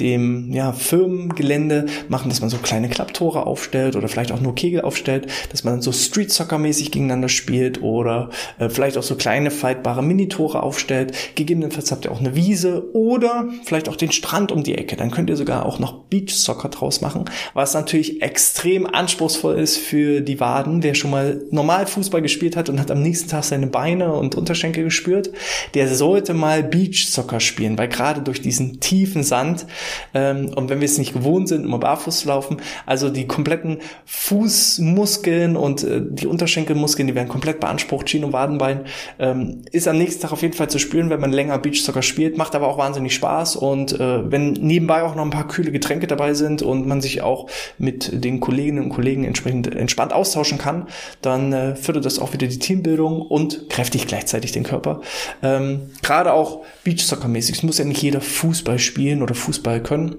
dem 0.00 0.52
ja, 0.52 0.72
Firmengelände 0.72 1.86
machen, 2.08 2.28
dass 2.28 2.40
man 2.40 2.50
so 2.50 2.58
kleine 2.58 2.88
Klapptore 2.88 3.46
aufstellt 3.46 3.96
oder 3.96 4.08
vielleicht 4.08 4.32
auch 4.32 4.40
nur 4.40 4.54
Kegel 4.54 4.82
aufstellt, 4.82 5.26
dass 5.50 5.64
man 5.64 5.82
so 5.82 5.92
Street 5.92 6.30
Soccer 6.30 6.58
mäßig 6.58 6.90
gegeneinander 6.90 7.28
spielt 7.28 7.82
oder 7.82 8.30
äh, 8.58 8.68
vielleicht 8.68 8.96
auch 8.96 9.02
so 9.02 9.16
kleine 9.16 9.50
faltbare 9.50 10.02
Minitore 10.02 10.62
aufstellt. 10.62 11.34
Gegebenenfalls 11.34 11.90
habt 11.90 12.04
ihr 12.04 12.12
auch 12.12 12.20
eine 12.20 12.36
Wiese 12.36 12.94
oder 12.94 13.48
vielleicht 13.64 13.88
auch 13.88 13.96
den 13.96 14.12
Strand 14.12 14.52
um 14.52 14.62
die 14.62 14.76
Ecke. 14.76 14.96
Dann 14.96 15.10
könnt 15.10 15.30
ihr 15.30 15.36
sogar 15.36 15.66
auch 15.66 15.78
noch 15.78 16.04
Beach 16.04 16.34
Soccer 16.34 16.68
draus 16.68 17.00
machen, 17.00 17.24
was 17.54 17.74
natürlich 17.74 18.22
extrem 18.22 18.86
anspruchsvoll 18.86 19.58
ist 19.58 19.78
für 19.78 20.20
die 20.20 20.40
Waden. 20.40 20.82
Wer 20.82 20.94
schon 20.94 21.10
mal 21.10 21.42
normal 21.50 21.86
Fußball 21.86 22.17
gespielt 22.22 22.56
hat 22.56 22.68
und 22.68 22.80
hat 22.80 22.90
am 22.90 23.02
nächsten 23.02 23.28
Tag 23.28 23.44
seine 23.44 23.66
Beine 23.66 24.12
und 24.12 24.34
Unterschenkel 24.34 24.84
gespürt, 24.84 25.30
der 25.74 25.94
sollte 25.94 26.34
mal 26.34 26.62
Beach 26.62 27.08
Soccer 27.08 27.40
spielen, 27.40 27.78
weil 27.78 27.88
gerade 27.88 28.22
durch 28.22 28.40
diesen 28.40 28.80
tiefen 28.80 29.22
Sand 29.22 29.66
ähm, 30.14 30.50
und 30.54 30.70
wenn 30.70 30.80
wir 30.80 30.86
es 30.86 30.98
nicht 30.98 31.12
gewohnt 31.12 31.48
sind, 31.48 31.64
immer 31.64 31.78
barfuß 31.78 32.20
zu 32.20 32.28
laufen, 32.28 32.58
also 32.86 33.08
die 33.08 33.26
kompletten 33.26 33.78
Fußmuskeln 34.06 35.56
und 35.56 35.84
äh, 35.84 36.00
die 36.08 36.26
Unterschenkelmuskeln, 36.26 37.08
die 37.08 37.14
werden 37.14 37.28
komplett 37.28 37.60
beansprucht, 37.60 38.08
Schien- 38.08 38.24
und 38.24 38.32
Wadenbein, 38.32 38.82
ähm, 39.18 39.62
ist 39.72 39.88
am 39.88 39.98
nächsten 39.98 40.22
Tag 40.22 40.32
auf 40.32 40.42
jeden 40.42 40.54
Fall 40.54 40.68
zu 40.68 40.78
spüren, 40.78 41.10
wenn 41.10 41.20
man 41.20 41.32
länger 41.32 41.58
Beachsoccer 41.58 42.02
spielt, 42.02 42.36
macht 42.36 42.54
aber 42.54 42.68
auch 42.68 42.78
wahnsinnig 42.78 43.14
Spaß 43.14 43.56
und 43.56 43.98
äh, 43.98 44.30
wenn 44.30 44.52
nebenbei 44.52 45.02
auch 45.02 45.14
noch 45.14 45.24
ein 45.24 45.30
paar 45.30 45.48
kühle 45.48 45.72
Getränke 45.72 46.06
dabei 46.06 46.34
sind 46.34 46.62
und 46.62 46.86
man 46.86 47.00
sich 47.00 47.22
auch 47.22 47.48
mit 47.78 48.24
den 48.24 48.40
Kolleginnen 48.40 48.84
und 48.84 48.90
Kollegen 48.90 49.24
entsprechend 49.24 49.74
entspannt 49.74 50.12
austauschen 50.12 50.58
kann, 50.58 50.86
dann 51.22 51.52
äh, 51.52 51.76
fördert 51.98 52.06
das 52.06 52.18
auch 52.18 52.32
wieder 52.32 52.46
die 52.46 52.58
Teambildung 52.58 53.22
und 53.22 53.68
kräftigt 53.68 54.08
gleichzeitig 54.08 54.52
den 54.52 54.62
Körper. 54.62 55.00
Ähm, 55.42 55.90
Gerade 56.02 56.32
auch 56.32 56.64
Beachsoccer-mäßig. 56.84 57.56
Es 57.56 57.62
muss 57.62 57.78
ja 57.78 57.84
nicht 57.84 58.02
jeder 58.02 58.20
Fußball 58.20 58.78
spielen 58.78 59.22
oder 59.22 59.34
Fußball 59.34 59.48
Fußball 59.58 59.82
können. 59.82 60.16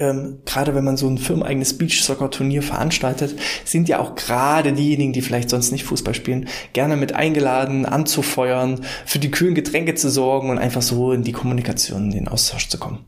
Ähm, 0.00 0.38
gerade 0.46 0.74
wenn 0.76 0.84
man 0.84 0.96
so 0.96 1.08
ein 1.08 1.18
firmeneigenes 1.18 1.76
Beach-Soccer-Turnier 1.76 2.62
veranstaltet, 2.62 3.36
sind 3.64 3.88
ja 3.88 3.98
auch 3.98 4.14
gerade 4.14 4.72
diejenigen, 4.72 5.12
die 5.12 5.22
vielleicht 5.22 5.50
sonst 5.50 5.72
nicht 5.72 5.84
Fußball 5.84 6.14
spielen, 6.14 6.48
gerne 6.72 6.96
mit 6.96 7.14
eingeladen, 7.14 7.84
anzufeuern, 7.84 8.80
für 9.04 9.18
die 9.18 9.30
kühlen 9.30 9.56
Getränke 9.56 9.96
zu 9.96 10.08
sorgen 10.08 10.50
und 10.50 10.58
einfach 10.58 10.82
so 10.82 11.12
in 11.12 11.24
die 11.24 11.32
Kommunikation, 11.32 12.04
in 12.04 12.10
den 12.10 12.28
Austausch 12.28 12.68
zu 12.68 12.78
kommen. 12.78 13.06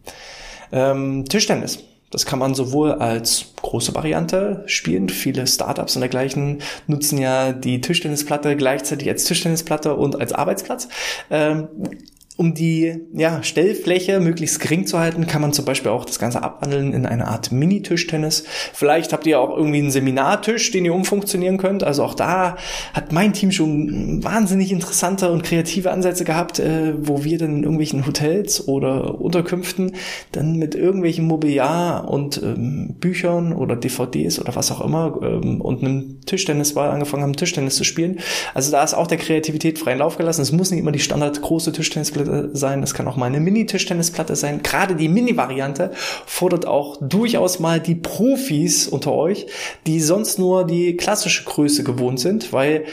Ähm, 0.72 1.24
Tischtennis. 1.28 1.78
Das 2.10 2.26
kann 2.26 2.40
man 2.40 2.54
sowohl 2.54 2.92
als 2.92 3.46
große 3.62 3.94
Variante 3.94 4.64
spielen. 4.66 5.08
Viele 5.08 5.46
Startups 5.46 5.94
und 5.94 6.00
dergleichen 6.00 6.60
nutzen 6.86 7.18
ja 7.18 7.52
die 7.52 7.80
Tischtennisplatte 7.80 8.56
gleichzeitig 8.56 9.08
als 9.08 9.24
Tischtennisplatte 9.24 9.94
und 9.94 10.20
als 10.20 10.32
Arbeitsplatz. 10.32 10.88
Ähm, 11.30 11.68
Um 12.40 12.54
die 12.54 12.94
ja, 13.12 13.42
Stellfläche 13.42 14.18
möglichst 14.18 14.60
gering 14.60 14.86
zu 14.86 14.98
halten, 14.98 15.26
kann 15.26 15.42
man 15.42 15.52
zum 15.52 15.66
Beispiel 15.66 15.90
auch 15.90 16.06
das 16.06 16.18
Ganze 16.18 16.42
abwandeln 16.42 16.94
in 16.94 17.04
eine 17.04 17.28
Art 17.28 17.52
Mini-Tischtennis. 17.52 18.44
Vielleicht 18.72 19.12
habt 19.12 19.26
ihr 19.26 19.38
auch 19.38 19.54
irgendwie 19.54 19.80
einen 19.80 19.90
Seminartisch, 19.90 20.70
den 20.70 20.86
ihr 20.86 20.94
umfunktionieren 20.94 21.58
könnt. 21.58 21.84
Also 21.84 22.02
auch 22.02 22.14
da 22.14 22.56
hat 22.94 23.12
mein 23.12 23.34
Team 23.34 23.52
schon 23.52 24.24
wahnsinnig 24.24 24.72
interessante 24.72 25.30
und 25.30 25.42
kreative 25.42 25.90
Ansätze 25.90 26.24
gehabt, 26.24 26.58
äh, 26.60 26.94
wo 27.06 27.24
wir 27.24 27.36
dann 27.36 27.56
in 27.56 27.62
irgendwelchen 27.62 28.06
Hotels 28.06 28.66
oder 28.66 29.20
Unterkünften 29.20 29.92
dann 30.32 30.56
mit 30.56 30.74
irgendwelchen 30.74 31.26
Mobiliar 31.26 32.08
und 32.08 32.42
ähm, 32.42 32.94
Büchern 33.00 33.52
oder 33.52 33.76
DVDs 33.76 34.40
oder 34.40 34.56
was 34.56 34.72
auch 34.72 34.80
immer 34.80 35.20
ähm, 35.22 35.60
und 35.60 35.84
einem 35.84 36.22
Tischtennisball 36.24 36.88
angefangen 36.88 37.22
haben, 37.22 37.36
Tischtennis 37.36 37.76
zu 37.76 37.84
spielen. 37.84 38.18
Also 38.54 38.72
da 38.72 38.82
ist 38.82 38.94
auch 38.94 39.08
der 39.08 39.18
Kreativität 39.18 39.78
freien 39.78 39.98
Lauf 39.98 40.16
gelassen. 40.16 40.40
Es 40.40 40.52
muss 40.52 40.70
nicht 40.70 40.80
immer 40.80 40.92
die 40.92 41.00
Standard 41.00 41.42
große 41.42 41.72
Tischtennisplatte 41.72 42.29
sein, 42.52 42.82
es 42.82 42.94
kann 42.94 43.08
auch 43.08 43.16
mal 43.16 43.26
eine 43.26 43.40
Mini-Tischtennisplatte 43.40 44.36
sein. 44.36 44.62
Gerade 44.62 44.96
die 44.96 45.08
Mini-Variante 45.08 45.92
fordert 46.26 46.66
auch 46.66 46.98
durchaus 47.00 47.58
mal 47.58 47.80
die 47.80 47.94
Profis 47.94 48.88
unter 48.88 49.12
euch, 49.12 49.46
die 49.86 50.00
sonst 50.00 50.38
nur 50.38 50.66
die 50.66 50.96
klassische 50.96 51.44
Größe 51.44 51.84
gewohnt 51.84 52.20
sind, 52.20 52.52
weil 52.52 52.84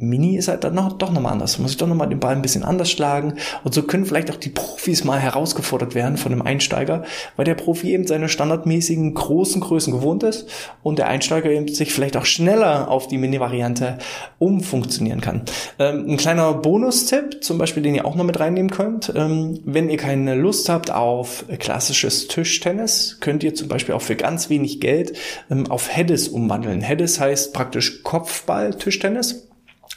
Mini 0.00 0.36
ist 0.36 0.48
halt 0.48 0.64
dann 0.64 0.74
noch, 0.74 0.94
doch 0.94 1.12
nochmal 1.12 1.32
anders. 1.32 1.58
Muss 1.58 1.72
ich 1.72 1.76
doch 1.76 1.86
nochmal 1.86 2.08
den 2.08 2.20
Ball 2.20 2.34
ein 2.34 2.42
bisschen 2.42 2.64
anders 2.64 2.90
schlagen. 2.90 3.34
Und 3.64 3.74
so 3.74 3.82
können 3.82 4.06
vielleicht 4.06 4.30
auch 4.30 4.36
die 4.36 4.48
Profis 4.48 5.04
mal 5.04 5.18
herausgefordert 5.18 5.94
werden 5.94 6.16
von 6.16 6.32
einem 6.32 6.42
Einsteiger, 6.42 7.04
weil 7.36 7.44
der 7.44 7.54
Profi 7.54 7.92
eben 7.92 8.06
seine 8.06 8.28
standardmäßigen 8.28 9.14
großen 9.14 9.60
Größen 9.60 9.92
gewohnt 9.92 10.22
ist 10.22 10.48
und 10.82 10.98
der 10.98 11.08
Einsteiger 11.08 11.50
eben 11.50 11.68
sich 11.68 11.92
vielleicht 11.92 12.16
auch 12.16 12.24
schneller 12.24 12.88
auf 12.88 13.08
die 13.08 13.18
Mini-Variante 13.18 13.98
umfunktionieren 14.38 15.20
kann. 15.20 15.42
Ähm, 15.78 16.06
ein 16.08 16.16
kleiner 16.16 16.54
Bonustipp, 16.54 17.44
zum 17.44 17.58
Beispiel, 17.58 17.82
den 17.82 17.94
ihr 17.94 18.06
auch 18.06 18.14
noch 18.14 18.24
mit 18.24 18.40
reinnehmen 18.40 18.70
könnt. 18.70 19.12
Ähm, 19.14 19.60
wenn 19.64 19.90
ihr 19.90 19.98
keine 19.98 20.34
Lust 20.34 20.68
habt 20.68 20.90
auf 20.90 21.44
klassisches 21.58 22.28
Tischtennis, 22.28 23.18
könnt 23.20 23.44
ihr 23.44 23.54
zum 23.54 23.68
Beispiel 23.68 23.94
auch 23.94 24.02
für 24.02 24.16
ganz 24.16 24.48
wenig 24.48 24.80
Geld 24.80 25.16
ähm, 25.50 25.70
auf 25.70 25.94
Hedis 25.94 26.28
umwandeln. 26.28 26.80
Hedis 26.80 27.20
heißt 27.20 27.52
praktisch 27.52 28.02
Kopfball-Tischtennis. 28.02 29.49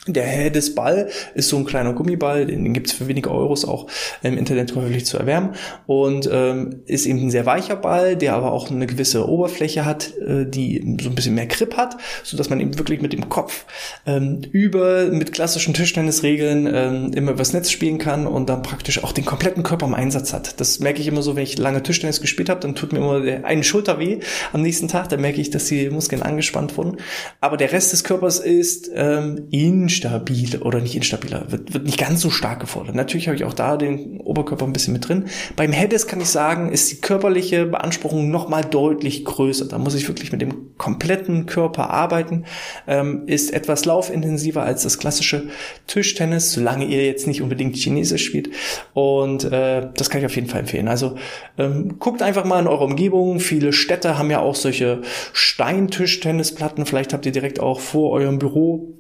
Der 0.08 0.26
Hedis-Ball 0.26 1.10
ist 1.34 1.48
so 1.48 1.58
ein 1.58 1.66
kleiner 1.66 1.94
Gummiball, 1.94 2.46
den, 2.46 2.64
den 2.66 2.74
gibt 2.74 2.88
es 2.88 2.94
für 2.94 3.08
wenige 3.08 3.32
Euros 3.32 3.64
auch 3.64 3.88
im 4.22 4.38
Internet 4.38 4.76
häufig 4.76 5.06
zu 5.06 5.18
erwärmen 5.18 5.56
und 5.88 6.30
ähm, 6.30 6.82
ist 6.88 7.06
eben 7.06 7.20
ein 7.20 7.32
sehr 7.32 7.46
weicher 7.46 7.78
Ball, 7.78 8.18
der 8.18 8.34
aber 8.34 8.52
auch 8.52 8.70
eine 8.70 8.86
gewisse 8.86 9.30
Oberfläche 9.30 9.86
hat, 9.86 10.12
äh, 10.18 10.46
die 10.46 10.98
so 11.02 11.10
ein 11.10 11.16
bisschen 11.16 11.36
mehr 11.36 11.46
Grip 11.46 11.78
hat, 11.78 11.96
so 12.24 12.36
dass 12.36 12.50
man 12.50 12.60
eben 12.60 12.78
wirklich 12.78 13.02
mit 13.02 13.14
dem 13.14 13.30
Kopf 13.30 13.66
ähm, 14.06 14.42
über 14.52 15.06
mit 15.06 15.32
klassischen 15.32 15.74
Tischtennisregeln 15.74 16.70
ähm, 16.74 17.12
immer 17.14 17.32
übers 17.32 17.54
Netz 17.54 17.72
spielen 17.72 17.98
kann 17.98 18.28
und 18.28 18.50
dann 18.50 18.62
praktisch 18.62 19.04
auch 19.06 19.14
den 19.14 19.24
kompletten 19.24 19.64
Körper 19.64 19.86
im 19.86 19.94
Einsatz 19.94 20.34
hat. 20.34 20.60
Das 20.60 20.80
merke 20.80 21.00
ich 21.00 21.08
immer 21.08 21.22
so, 21.22 21.38
wenn 21.38 21.44
ich 21.44 21.58
lange 21.58 21.82
Tischtennis 21.82 22.20
gespielt 22.20 22.50
habe, 22.50 22.60
dann 22.60 22.76
tut 22.76 22.92
mir 22.92 23.00
immer 23.00 23.22
der 23.22 23.46
eine 23.46 23.64
Schulter 23.64 24.00
weh 24.00 24.20
am 24.52 24.62
nächsten 24.62 24.90
Tag, 24.90 25.08
dann 25.08 25.22
merke 25.22 25.40
ich, 25.40 25.50
dass 25.50 25.66
die 25.66 25.90
Muskeln 25.90 26.22
angespannt 26.22 26.78
wurden. 26.78 26.98
Aber 27.40 27.56
der 27.56 27.72
Rest 27.72 27.94
des 27.94 28.04
Körpers 28.04 28.40
ist 28.40 28.92
ähm, 28.94 29.48
in 29.50 29.93
instabil 29.94 30.62
oder 30.62 30.80
nicht 30.80 30.96
instabiler, 30.96 31.52
wird, 31.52 31.74
wird 31.74 31.86
nicht 31.86 31.98
ganz 31.98 32.22
so 32.22 32.30
stark 32.30 32.60
gefordert. 32.60 32.96
Natürlich 32.96 33.28
habe 33.28 33.36
ich 33.36 33.44
auch 33.44 33.54
da 33.54 33.78
den 33.78 34.20
Oberkörper 34.20 34.66
ein 34.66 34.74
bisschen 34.74 34.94
mit 34.94 35.08
drin. 35.08 35.26
Beim 35.56 35.72
Headis 35.72 36.08
kann 36.08 36.20
ich 36.20 36.28
sagen, 36.28 36.72
ist 36.72 36.92
die 36.92 37.02
körperliche 37.02 37.66
Beanspruchung 37.66 38.30
nochmal 38.30 38.64
deutlich 38.64 39.26
größer. 39.26 39.66
Da 39.66 39.78
muss 39.78 39.96
ich 39.96 40.08
wirklich 40.08 40.32
mit 40.32 40.42
dem 40.42 40.78
kompletten 40.78 41.46
Körper 41.46 41.90
arbeiten. 41.90 42.46
Ähm, 42.88 43.24
ist 43.28 43.54
etwas 43.54 43.86
laufintensiver 43.86 44.64
als 44.64 44.84
das 44.84 44.98
klassische 44.98 45.50
Tischtennis, 45.88 46.52
solange 46.52 46.86
ihr 46.86 47.06
jetzt 47.06 47.28
nicht 47.28 47.42
unbedingt 47.42 47.76
Chinesisch 47.76 48.26
spielt. 48.26 48.50
Und 48.94 49.46
äh, 49.46 49.90
das 49.96 50.10
kann 50.10 50.22
ich 50.22 50.26
auf 50.26 50.36
jeden 50.36 50.48
Fall 50.48 50.62
empfehlen. 50.62 50.88
Also 50.88 51.16
ähm, 51.58 52.00
guckt 52.00 52.22
einfach 52.22 52.46
mal 52.46 52.60
in 52.60 52.68
eurer 52.68 52.86
Umgebung. 52.86 53.40
Viele 53.40 53.74
Städte 53.74 54.18
haben 54.18 54.32
ja 54.32 54.40
auch 54.40 54.56
solche 54.56 55.02
Steintischtennisplatten. 55.34 56.86
Vielleicht 56.86 57.14
habt 57.14 57.26
ihr 57.26 57.32
direkt 57.32 57.60
auch 57.60 57.80
vor 57.80 58.12
eurem 58.12 58.40
Büro 58.40 58.94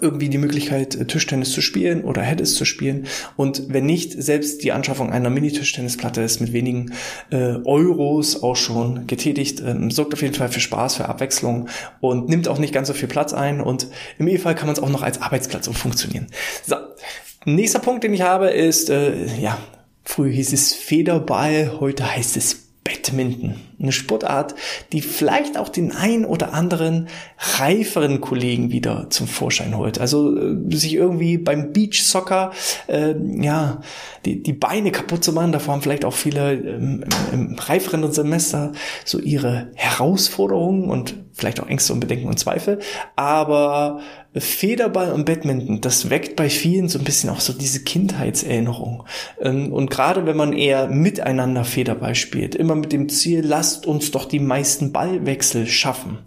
irgendwie 0.00 0.28
die 0.28 0.38
Möglichkeit, 0.38 0.94
äh, 0.94 1.04
Tischtennis 1.04 1.52
zu 1.52 1.60
spielen 1.60 2.04
oder 2.04 2.22
Headis 2.22 2.54
zu 2.54 2.64
spielen. 2.64 3.06
Und 3.36 3.64
wenn 3.68 3.86
nicht, 3.86 4.12
selbst 4.12 4.62
die 4.64 4.72
Anschaffung 4.72 5.10
einer 5.10 5.30
Mini-Tischtennisplatte 5.30 6.22
ist 6.22 6.40
mit 6.40 6.52
wenigen 6.52 6.92
äh, 7.30 7.56
Euros 7.64 8.42
auch 8.42 8.56
schon 8.56 9.06
getätigt. 9.06 9.60
Ähm, 9.60 9.90
sorgt 9.90 10.14
auf 10.14 10.22
jeden 10.22 10.34
Fall 10.34 10.48
für 10.48 10.60
Spaß, 10.60 10.96
für 10.96 11.08
Abwechslung 11.08 11.68
und 12.00 12.28
nimmt 12.28 12.48
auch 12.48 12.58
nicht 12.58 12.74
ganz 12.74 12.88
so 12.88 12.94
viel 12.94 13.08
Platz 13.08 13.32
ein. 13.32 13.60
Und 13.60 13.88
im 14.18 14.28
E-Fall 14.28 14.54
kann 14.54 14.66
man 14.66 14.76
es 14.76 14.82
auch 14.82 14.90
noch 14.90 15.02
als 15.02 15.20
Arbeitsplatz 15.20 15.68
umfunktionieren. 15.68 16.26
So, 16.66 16.76
nächster 17.44 17.78
Punkt, 17.78 18.04
den 18.04 18.14
ich 18.14 18.22
habe, 18.22 18.48
ist, 18.50 18.90
äh, 18.90 19.26
ja, 19.40 19.58
früher 20.04 20.30
hieß 20.30 20.52
es 20.52 20.74
Federball, 20.74 21.78
heute 21.80 22.14
heißt 22.14 22.36
es 22.36 22.63
Badminton. 22.84 23.54
Eine 23.80 23.92
Sportart, 23.92 24.54
die 24.92 25.00
vielleicht 25.00 25.56
auch 25.56 25.70
den 25.70 25.92
ein 25.92 26.26
oder 26.26 26.52
anderen 26.52 27.08
reiferen 27.58 28.20
Kollegen 28.20 28.70
wieder 28.70 29.08
zum 29.08 29.26
Vorschein 29.26 29.76
holt. 29.76 29.98
Also 29.98 30.36
äh, 30.36 30.76
sich 30.76 30.94
irgendwie 30.94 31.38
beim 31.38 31.72
Beach 31.72 32.02
Soccer 32.04 32.52
äh, 32.86 33.14
ja 33.40 33.80
die, 34.26 34.42
die 34.42 34.52
Beine 34.52 34.92
kaputt 34.92 35.24
zu 35.24 35.32
machen. 35.32 35.52
Davor 35.52 35.74
haben 35.74 35.82
vielleicht 35.82 36.04
auch 36.04 36.12
viele 36.12 36.54
ähm, 36.54 37.04
im 37.32 37.56
reiferen 37.58 38.12
Semester 38.12 38.72
so 39.04 39.18
ihre 39.18 39.70
Herausforderungen 39.74 40.90
und 40.90 41.23
vielleicht 41.34 41.60
auch 41.60 41.68
Ängste 41.68 41.92
und 41.92 42.00
Bedenken 42.00 42.28
und 42.28 42.38
Zweifel. 42.38 42.78
Aber 43.16 44.00
Federball 44.34 45.12
und 45.12 45.26
Badminton, 45.26 45.80
das 45.80 46.10
weckt 46.10 46.36
bei 46.36 46.48
vielen 46.48 46.88
so 46.88 46.98
ein 46.98 47.04
bisschen 47.04 47.30
auch 47.30 47.40
so 47.40 47.52
diese 47.52 47.82
Kindheitserinnerung. 47.82 49.04
Ähm, 49.40 49.72
und 49.72 49.90
gerade 49.90 50.26
wenn 50.26 50.36
man 50.36 50.52
eher 50.52 50.88
miteinander 50.88 51.64
Federball 51.64 52.14
spielt, 52.14 52.54
immer 52.54 52.74
mit 52.74 52.92
dem 52.92 53.08
Ziel, 53.08 53.44
lasst 53.44 53.86
uns 53.86 54.10
doch 54.10 54.24
die 54.24 54.40
meisten 54.40 54.92
Ballwechsel 54.92 55.66
schaffen 55.66 56.18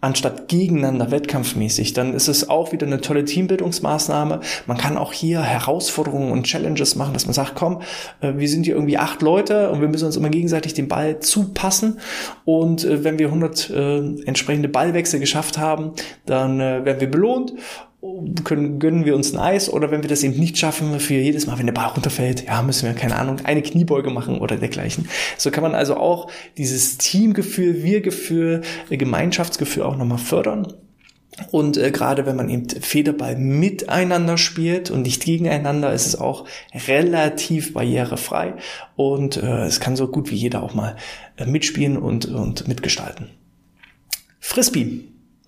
anstatt 0.00 0.48
gegeneinander 0.48 1.10
wettkampfmäßig, 1.10 1.94
dann 1.94 2.12
ist 2.12 2.28
es 2.28 2.50
auch 2.50 2.72
wieder 2.72 2.86
eine 2.86 3.00
tolle 3.00 3.24
Teambildungsmaßnahme. 3.24 4.40
Man 4.66 4.76
kann 4.76 4.98
auch 4.98 5.12
hier 5.12 5.42
Herausforderungen 5.42 6.32
und 6.32 6.44
Challenges 6.44 6.96
machen, 6.96 7.14
dass 7.14 7.24
man 7.26 7.32
sagt, 7.32 7.54
komm, 7.54 7.80
äh, 8.20 8.34
wir 8.36 8.48
sind 8.48 8.64
hier 8.64 8.74
irgendwie 8.74 8.98
acht 8.98 9.22
Leute 9.22 9.70
und 9.70 9.80
wir 9.80 9.88
müssen 9.88 10.04
uns 10.04 10.16
immer 10.16 10.28
gegenseitig 10.28 10.74
den 10.74 10.88
Ball 10.88 11.20
zupassen 11.20 11.98
und 12.44 12.84
äh, 12.84 13.04
wenn 13.04 13.18
wir 13.18 13.28
100 13.28 13.70
äh, 13.70 13.98
entsprechende 14.26 14.68
Ballwechsel 14.68 15.18
geschafft 15.18 15.58
haben, 15.58 15.92
dann 16.26 16.58
werden 16.58 17.00
wir 17.00 17.10
belohnt 17.10 17.52
können, 18.44 18.78
gönnen 18.78 19.04
wir 19.04 19.14
uns 19.14 19.32
ein 19.32 19.38
Eis 19.38 19.72
oder 19.72 19.90
wenn 19.90 20.02
wir 20.02 20.08
das 20.08 20.22
eben 20.22 20.38
nicht 20.38 20.58
schaffen, 20.58 20.98
für 21.00 21.14
jedes 21.14 21.46
Mal, 21.46 21.58
wenn 21.58 21.66
der 21.66 21.72
Ball 21.72 21.88
runterfällt, 21.88 22.46
ja, 22.46 22.62
müssen 22.62 22.86
wir, 22.86 22.94
keine 22.94 23.16
Ahnung, 23.16 23.40
eine 23.44 23.62
Kniebeuge 23.62 24.10
machen 24.10 24.38
oder 24.38 24.56
dergleichen. 24.56 25.08
So 25.36 25.50
kann 25.50 25.62
man 25.62 25.74
also 25.74 25.96
auch 25.96 26.30
dieses 26.56 26.98
Teamgefühl, 26.98 27.82
Wir-Gefühl, 27.82 28.62
äh, 28.90 28.96
Gemeinschaftsgefühl 28.96 29.82
auch 29.82 29.96
nochmal 29.96 30.18
fördern. 30.18 30.72
Und 31.50 31.76
äh, 31.76 31.90
gerade 31.90 32.24
wenn 32.24 32.36
man 32.36 32.48
eben 32.48 32.68
Federball 32.68 33.36
miteinander 33.36 34.38
spielt 34.38 34.90
und 34.90 35.02
nicht 35.02 35.24
gegeneinander, 35.24 35.92
ist 35.92 36.06
es 36.06 36.16
auch 36.18 36.46
relativ 36.86 37.74
barrierefrei 37.74 38.54
und 38.96 39.36
äh, 39.36 39.64
es 39.64 39.80
kann 39.80 39.96
so 39.96 40.08
gut 40.08 40.30
wie 40.30 40.36
jeder 40.36 40.62
auch 40.62 40.74
mal 40.74 40.96
äh, 41.36 41.44
mitspielen 41.44 41.98
und, 41.98 42.26
und 42.26 42.68
mitgestalten. 42.68 43.28
Frisbee 44.40 45.04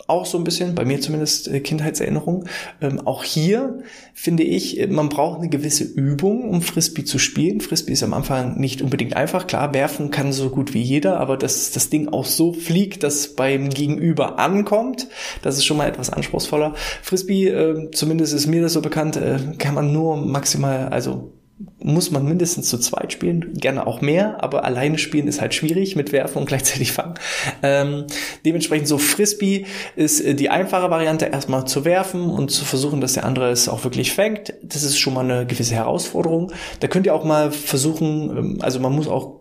auch 0.08 0.26
so 0.26 0.38
ein 0.38 0.44
bisschen, 0.44 0.74
bei 0.74 0.84
mir 0.84 1.00
zumindest 1.00 1.48
äh, 1.48 1.60
Kindheitserinnerung. 1.60 2.46
Ähm, 2.80 3.06
auch 3.06 3.22
hier 3.22 3.82
finde 4.14 4.42
ich, 4.42 4.80
äh, 4.80 4.86
man 4.86 5.10
braucht 5.10 5.38
eine 5.38 5.48
gewisse 5.48 5.84
Übung, 5.84 6.48
um 6.50 6.62
Frisbee 6.62 7.04
zu 7.04 7.18
spielen. 7.18 7.60
Frisbee 7.60 7.92
ist 7.92 8.02
am 8.02 8.14
Anfang 8.14 8.58
nicht 8.58 8.82
unbedingt 8.82 9.14
einfach. 9.14 9.46
Klar, 9.46 9.74
werfen 9.74 10.10
kann 10.10 10.32
so 10.32 10.50
gut 10.50 10.74
wie 10.74 10.82
jeder, 10.82 11.20
aber 11.20 11.36
dass 11.36 11.70
das 11.72 11.90
Ding 11.90 12.08
auch 12.08 12.24
so 12.24 12.52
fliegt, 12.52 13.02
dass 13.02 13.34
beim 13.34 13.68
Gegenüber 13.68 14.38
ankommt, 14.38 15.08
das 15.42 15.56
ist 15.56 15.66
schon 15.66 15.76
mal 15.76 15.88
etwas 15.88 16.10
anspruchsvoller. 16.10 16.74
Frisbee, 17.02 17.48
äh, 17.48 17.90
zumindest 17.92 18.32
ist 18.32 18.46
mir 18.46 18.62
das 18.62 18.72
so 18.72 18.80
bekannt, 18.80 19.16
äh, 19.16 19.38
kann 19.58 19.74
man 19.74 19.92
nur 19.92 20.16
maximal, 20.16 20.88
also 20.88 21.32
muss 21.80 22.10
man 22.10 22.24
mindestens 22.24 22.68
zu 22.68 22.78
zweit 22.78 23.12
spielen, 23.12 23.54
gerne 23.54 23.86
auch 23.86 24.00
mehr, 24.00 24.42
aber 24.42 24.64
alleine 24.64 24.98
spielen 24.98 25.26
ist 25.26 25.40
halt 25.40 25.54
schwierig 25.54 25.96
mit 25.96 26.12
Werfen 26.12 26.38
und 26.38 26.46
gleichzeitig 26.48 26.92
fangen. 26.92 27.14
Ähm, 27.62 28.06
dementsprechend 28.44 28.86
so 28.88 28.98
Frisbee 28.98 29.66
ist 29.96 30.20
äh, 30.20 30.34
die 30.34 30.50
einfache 30.50 30.90
Variante, 30.90 31.26
erstmal 31.26 31.66
zu 31.66 31.84
werfen 31.84 32.30
und 32.30 32.50
zu 32.50 32.64
versuchen, 32.64 33.00
dass 33.00 33.14
der 33.14 33.24
andere 33.24 33.50
es 33.50 33.68
auch 33.68 33.84
wirklich 33.84 34.12
fängt. 34.12 34.54
Das 34.62 34.82
ist 34.82 34.98
schon 34.98 35.14
mal 35.14 35.24
eine 35.24 35.46
gewisse 35.46 35.74
Herausforderung. 35.74 36.52
Da 36.80 36.88
könnt 36.88 37.06
ihr 37.06 37.14
auch 37.14 37.24
mal 37.24 37.50
versuchen, 37.50 38.36
ähm, 38.36 38.58
also 38.60 38.78
man 38.78 38.92
muss 38.92 39.08
auch 39.08 39.37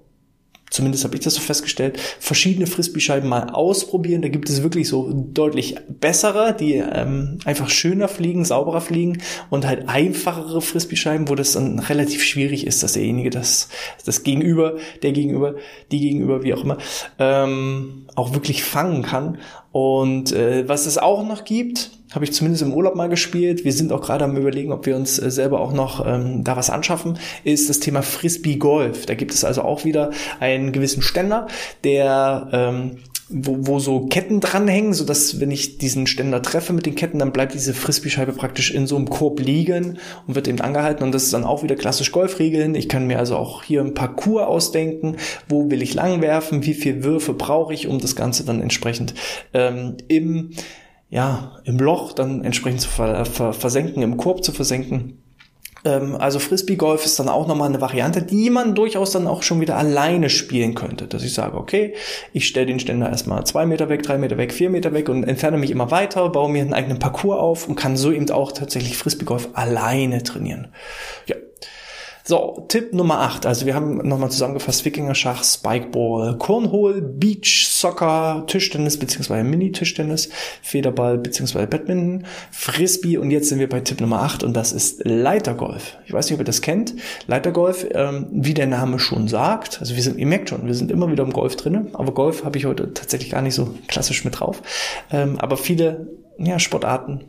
zumindest 0.70 1.04
habe 1.04 1.16
ich 1.16 1.22
das 1.22 1.36
so 1.36 1.42
festgestellt, 1.42 2.00
verschiedene 2.20 2.68
Frisbee-Scheiben 2.68 3.28
mal 3.28 3.50
ausprobieren. 3.50 4.22
Da 4.22 4.28
gibt 4.28 4.50
es 4.50 4.64
wirklich 4.64 4.88
so 4.88 5.12
deutlich 5.14 5.76
bessere, 5.88 6.56
die 6.58 6.76
ähm, 6.76 7.40
einfach 7.46 7.70
schöner 7.70 8.08
fliegen, 8.08 8.46
sauberer 8.46 8.82
fliegen 8.82 9.22
und 9.50 9.66
halt 9.66 9.88
einfachere 9.88 10.62
Frisbee-Scheiben, 10.62 11.30
wo 11.30 11.36
das 11.36 11.54
dann 11.54 11.80
relativ 11.80 12.24
schwierig 12.24 12.68
ist, 12.68 12.84
dass 12.84 12.94
derjenige 12.94 13.30
das, 13.30 13.70
das 14.06 14.24
Gegenüber, 14.24 14.78
der 15.02 15.12
Gegenüber, 15.12 15.56
die 15.92 16.00
Gegenüber, 16.00 16.44
wie 16.44 16.54
auch 16.54 16.64
immer, 16.64 16.78
ähm, 17.20 18.06
auch 18.16 18.34
wirklich 18.34 18.64
fangen 18.64 19.04
kann. 19.04 19.38
Und 19.72 20.32
äh, 20.32 20.68
was 20.68 20.86
es 20.86 20.98
auch 20.98 21.26
noch 21.26 21.46
gibt, 21.46 21.92
habe 22.12 22.26
ich 22.26 22.34
zumindest 22.34 22.64
im 22.64 22.74
Urlaub 22.74 22.96
mal 22.96 23.10
gespielt. 23.10 23.66
Wir 23.66 23.74
sind 23.74 23.92
auch 23.92 24.02
gerade 24.02 24.26
am 24.26 24.38
überlegen, 24.38 24.72
ob 24.72 24.86
wir 24.86 24.96
uns 24.96 25.20
äh, 25.20 25.30
selber 25.32 25.60
auch 25.60 25.74
noch 25.74 26.06
ähm, 26.06 26.44
da 26.44 26.56
was 26.56 26.70
anschaffen, 26.70 27.20
ist 27.44 27.70
das 27.70 27.80
Thema 27.80 28.02
Frisbee 28.02 28.56
Golf. 28.56 29.06
Da 29.06 29.16
gibt 29.16 29.34
es 29.34 29.44
also 29.44 29.62
auch 29.64 29.86
wieder 29.86 30.12
einen 30.40 30.72
gewissen 30.72 31.02
Ständer, 31.02 31.48
der 31.84 32.50
ähm, 32.52 32.98
wo, 33.30 33.58
wo 33.60 33.80
so 33.80 34.06
Ketten 34.06 34.40
dranhängen, 34.40 34.94
so 34.94 35.04
dass 35.04 35.40
wenn 35.40 35.52
ich 35.52 35.78
diesen 35.78 36.08
Ständer 36.08 36.42
treffe 36.42 36.72
mit 36.74 36.86
den 36.86 36.96
Ketten, 36.96 37.20
dann 37.20 37.34
bleibt 37.34 37.54
diese 37.54 37.74
Frisbee-Scheibe 37.74 38.32
praktisch 38.32 38.72
in 38.72 38.88
so 38.88 38.96
einem 38.96 39.10
Korb 39.10 39.40
liegen 39.40 40.00
und 40.28 40.36
wird 40.36 40.48
eben 40.48 40.62
angehalten. 40.62 41.04
Und 41.04 41.12
das 41.12 41.24
ist 41.24 41.34
dann 41.34 41.44
auch 41.44 41.64
wieder 41.64 41.76
klassisch 41.76 42.12
Golfregeln. 42.12 42.76
Ich 42.76 42.88
kann 42.88 43.08
mir 43.08 43.20
also 43.20 43.36
auch 43.36 43.64
hier 43.64 43.82
ein 43.82 43.94
Parcours 43.94 44.48
ausdenken. 44.48 45.18
Wo 45.50 45.70
will 45.70 45.82
ich 45.82 45.94
lang 45.94 46.22
werfen? 46.22 46.66
Wie 46.66 46.74
viel 46.74 47.04
Würfe 47.04 47.34
brauche 47.34 47.74
ich, 47.74 47.88
um 47.88 48.00
das 48.00 48.16
Ganze 48.16 48.46
dann 48.46 48.62
entsprechend 48.62 49.14
ähm, 49.54 49.98
im 50.08 50.52
ja, 51.10 51.60
im 51.64 51.78
Loch 51.78 52.14
dann 52.14 52.44
entsprechend 52.44 52.82
zu 52.82 52.90
versenken, 52.90 54.04
im 54.04 54.18
Korb 54.18 54.44
zu 54.44 54.52
versenken. 54.52 55.24
Ähm, 55.86 56.16
also 56.16 56.40
Frisbee-Golf 56.40 57.06
ist 57.06 57.20
dann 57.20 57.30
auch 57.30 57.48
nochmal 57.48 57.70
eine 57.70 57.82
Variante, 57.82 58.22
die 58.22 58.50
man 58.50 58.76
durchaus 58.76 59.12
dann 59.12 59.28
auch 59.28 59.44
schon 59.44 59.62
wieder 59.62 59.78
alleine 59.78 60.30
spielen 60.30 60.76
könnte. 60.76 61.08
Dass 61.08 61.24
ich 61.24 61.34
sage, 61.34 61.58
okay, 61.58 61.94
ich 62.34 62.48
stelle 62.48 62.66
den 62.66 62.80
Ständer 62.80 63.10
erstmal 63.10 63.46
zwei 63.46 63.66
Meter 63.66 63.90
weg, 63.90 64.04
drei 64.04 64.18
Meter 64.18 64.38
weg, 64.38 64.54
vier 64.54 64.70
Meter 64.70 64.94
weg 64.94 65.10
und 65.10 65.24
entferne 65.24 65.58
mich 65.58 65.72
immer 65.72 65.92
weiter, 65.92 66.30
baue 66.30 66.52
mir 66.52 66.62
einen 66.62 66.74
eigenen 66.74 67.00
Parcours 67.00 67.40
auf 67.40 67.68
und 67.68 67.76
kann 67.76 67.96
so 67.96 68.12
eben 68.12 68.30
auch 68.30 68.52
tatsächlich 68.52 68.98
Frisbee-Golf 68.98 69.50
alleine 69.54 70.24
trainieren. 70.24 70.70
Ja, 71.26 71.36
so, 72.27 72.65
Tipp 72.67 72.93
Nummer 72.93 73.22
8. 73.22 73.46
Also 73.46 73.65
wir 73.65 73.74
haben 73.74 74.05
nochmal 74.05 74.29
zusammengefasst 74.29 74.84
Wikinger-Schach, 74.84 75.46
Spikeball, 75.46 76.38
Cornhole, 76.38 77.01
Beach, 77.01 77.69
Soccer, 77.69 78.43
Tischtennis 78.48 79.00
bzw. 79.00 79.43
Mini-Tischtennis, 79.43 80.27
Federball 80.62 81.19
bzw. 81.19 81.65
Badminton, 81.67 82.25
Frisbee 82.51 83.15
und 83.15 83.31
jetzt 83.31 83.48
sind 83.48 83.60
wir 83.60 83.69
bei 83.69 83.79
Tipp 83.79 84.01
Nummer 84.01 84.24
8 84.24 84.43
und 84.43 84.57
das 84.57 84.74
ist 84.74 85.05
Leitergolf. 85.05 85.98
Ich 86.05 86.12
weiß 86.12 86.25
nicht, 86.25 86.34
ob 86.34 86.41
ihr 86.41 86.43
das 86.43 86.62
kennt. 86.62 86.96
Leitergolf, 87.27 87.88
ähm, 87.91 88.27
wie 88.31 88.53
der 88.53 88.67
Name 88.67 89.00
schon 89.00 89.29
sagt, 89.29 89.79
also 89.79 89.96
wir 89.96 90.03
sind, 90.03 90.19
ihr 90.19 90.27
merkt 90.27 90.50
schon, 90.50 90.67
wir 90.67 90.74
sind 90.74 90.91
immer 90.91 91.10
wieder 91.10 91.24
im 91.24 91.31
Golf 91.31 91.55
drinne, 91.55 91.88
aber 91.93 92.12
Golf 92.13 92.43
habe 92.43 92.57
ich 92.57 92.65
heute 92.65 92.93
tatsächlich 92.93 93.31
gar 93.31 93.41
nicht 93.41 93.55
so 93.55 93.74
klassisch 93.88 94.25
mit 94.25 94.38
drauf. 94.38 94.62
Ähm, 95.13 95.39
aber 95.39 95.55
viele 95.55 96.10
ja, 96.38 96.60
Sportarten 96.60 97.24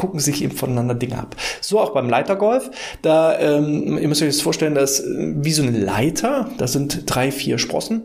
gucken 0.00 0.18
sich 0.18 0.42
eben 0.42 0.56
voneinander 0.56 0.94
Dinge 0.94 1.18
ab. 1.18 1.36
So 1.60 1.78
auch 1.78 1.90
beim 1.90 2.08
Leitergolf. 2.08 2.70
Da, 3.02 3.38
ähm, 3.38 3.98
ihr 3.98 4.08
müsst 4.08 4.22
euch 4.22 4.28
das 4.28 4.40
vorstellen, 4.40 4.74
dass 4.74 5.00
äh, 5.00 5.34
wie 5.36 5.52
so 5.52 5.62
eine 5.62 5.78
Leiter, 5.78 6.48
da 6.56 6.66
sind 6.66 7.02
drei, 7.04 7.30
vier 7.30 7.58
Sprossen 7.58 8.04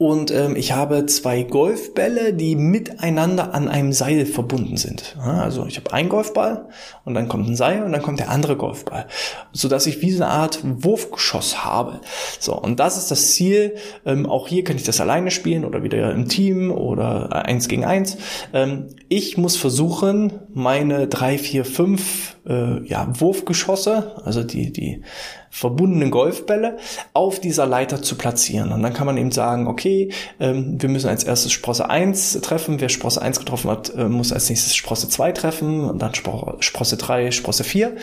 und 0.00 0.30
ähm, 0.30 0.56
ich 0.56 0.72
habe 0.72 1.04
zwei 1.04 1.42
Golfbälle, 1.42 2.32
die 2.32 2.56
miteinander 2.56 3.52
an 3.52 3.68
einem 3.68 3.92
Seil 3.92 4.24
verbunden 4.24 4.78
sind. 4.78 5.14
Ja, 5.18 5.42
also 5.42 5.66
ich 5.66 5.76
habe 5.76 5.92
einen 5.92 6.08
Golfball 6.08 6.70
und 7.04 7.12
dann 7.12 7.28
kommt 7.28 7.46
ein 7.46 7.54
Seil 7.54 7.82
und 7.82 7.92
dann 7.92 8.00
kommt 8.00 8.18
der 8.18 8.30
andere 8.30 8.56
Golfball, 8.56 9.08
so 9.52 9.68
dass 9.68 9.86
ich 9.86 10.00
wie 10.00 10.10
so 10.10 10.24
eine 10.24 10.32
Art 10.32 10.60
Wurfgeschoss 10.64 11.66
habe. 11.66 12.00
So 12.38 12.58
und 12.58 12.80
das 12.80 12.96
ist 12.96 13.10
das 13.10 13.32
Ziel. 13.32 13.76
Ähm, 14.06 14.24
auch 14.24 14.48
hier 14.48 14.64
kann 14.64 14.76
ich 14.76 14.84
das 14.84 15.02
alleine 15.02 15.30
spielen 15.30 15.66
oder 15.66 15.82
wieder 15.82 16.12
im 16.12 16.28
Team 16.28 16.70
oder 16.72 17.44
eins 17.44 17.68
gegen 17.68 17.84
eins. 17.84 18.16
Ähm, 18.54 18.86
ich 19.10 19.36
muss 19.36 19.56
versuchen, 19.56 20.32
meine 20.54 21.08
drei, 21.08 21.36
vier, 21.36 21.66
fünf 21.66 22.38
äh, 22.48 22.82
ja, 22.86 23.06
Wurfgeschosse, 23.20 24.16
also 24.24 24.44
die 24.44 24.72
die 24.72 25.02
verbundenen 25.50 26.10
Golfbälle 26.10 26.78
auf 27.12 27.40
dieser 27.40 27.66
Leiter 27.66 28.00
zu 28.02 28.14
platzieren. 28.14 28.72
Und 28.72 28.82
dann 28.82 28.94
kann 28.94 29.06
man 29.06 29.16
eben 29.16 29.32
sagen, 29.32 29.66
okay, 29.66 30.12
ähm, 30.38 30.80
wir 30.80 30.88
müssen 30.88 31.08
als 31.08 31.24
erstes 31.24 31.52
Sprosse 31.52 31.90
1 31.90 32.40
treffen. 32.42 32.80
Wer 32.80 32.88
Sprosse 32.88 33.20
1 33.20 33.40
getroffen 33.40 33.70
hat, 33.70 33.92
äh, 33.94 34.08
muss 34.08 34.32
als 34.32 34.48
nächstes 34.48 34.76
Sprosse 34.76 35.08
2 35.08 35.32
treffen 35.32 35.84
und 35.84 36.00
dann 36.00 36.14
Sprosse 36.14 36.96
3, 36.96 37.32
Sprosse 37.32 37.64
4. 37.64 37.96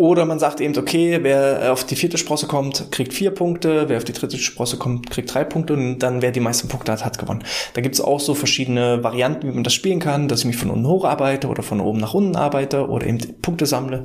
Oder 0.00 0.24
man 0.24 0.38
sagt 0.38 0.62
eben, 0.62 0.74
okay, 0.78 1.18
wer 1.20 1.74
auf 1.74 1.84
die 1.84 1.94
vierte 1.94 2.16
Sprosse 2.16 2.46
kommt, 2.46 2.90
kriegt 2.90 3.12
vier 3.12 3.32
Punkte, 3.32 3.90
wer 3.90 3.98
auf 3.98 4.04
die 4.04 4.14
dritte 4.14 4.38
Sprosse 4.38 4.78
kommt, 4.78 5.10
kriegt 5.10 5.34
drei 5.34 5.44
Punkte 5.44 5.74
und 5.74 5.98
dann 5.98 6.22
wer 6.22 6.32
die 6.32 6.40
meisten 6.40 6.68
Punkte 6.68 6.92
hat, 6.92 7.04
hat 7.04 7.18
gewonnen. 7.18 7.44
Da 7.74 7.82
gibt 7.82 7.96
es 7.96 8.00
auch 8.00 8.18
so 8.18 8.34
verschiedene 8.34 9.04
Varianten, 9.04 9.46
wie 9.46 9.52
man 9.52 9.62
das 9.62 9.74
spielen 9.74 9.98
kann, 9.98 10.26
dass 10.26 10.40
ich 10.40 10.46
mich 10.46 10.56
von 10.56 10.70
unten 10.70 10.86
hoch 10.86 11.04
arbeite 11.04 11.48
oder 11.48 11.62
von 11.62 11.82
oben 11.82 11.98
nach 12.00 12.14
unten 12.14 12.34
arbeite 12.34 12.88
oder 12.88 13.06
eben 13.06 13.18
Punkte 13.42 13.66
sammle. 13.66 14.04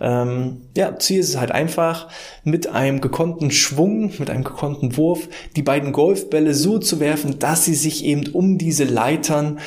Ähm, 0.00 0.62
ja, 0.78 0.98
Ziel 0.98 1.20
ist 1.20 1.38
halt 1.38 1.52
einfach, 1.52 2.08
mit 2.44 2.66
einem 2.66 3.02
gekonnten 3.02 3.50
Schwung, 3.50 4.12
mit 4.18 4.30
einem 4.30 4.44
gekonnten 4.44 4.96
Wurf, 4.96 5.28
die 5.56 5.62
beiden 5.62 5.92
Golfbälle 5.92 6.54
so 6.54 6.78
zu 6.78 7.00
werfen, 7.00 7.38
dass 7.38 7.66
sie 7.66 7.74
sich 7.74 8.02
eben 8.06 8.28
um 8.28 8.56
diese 8.56 8.84
Leitern 8.84 9.58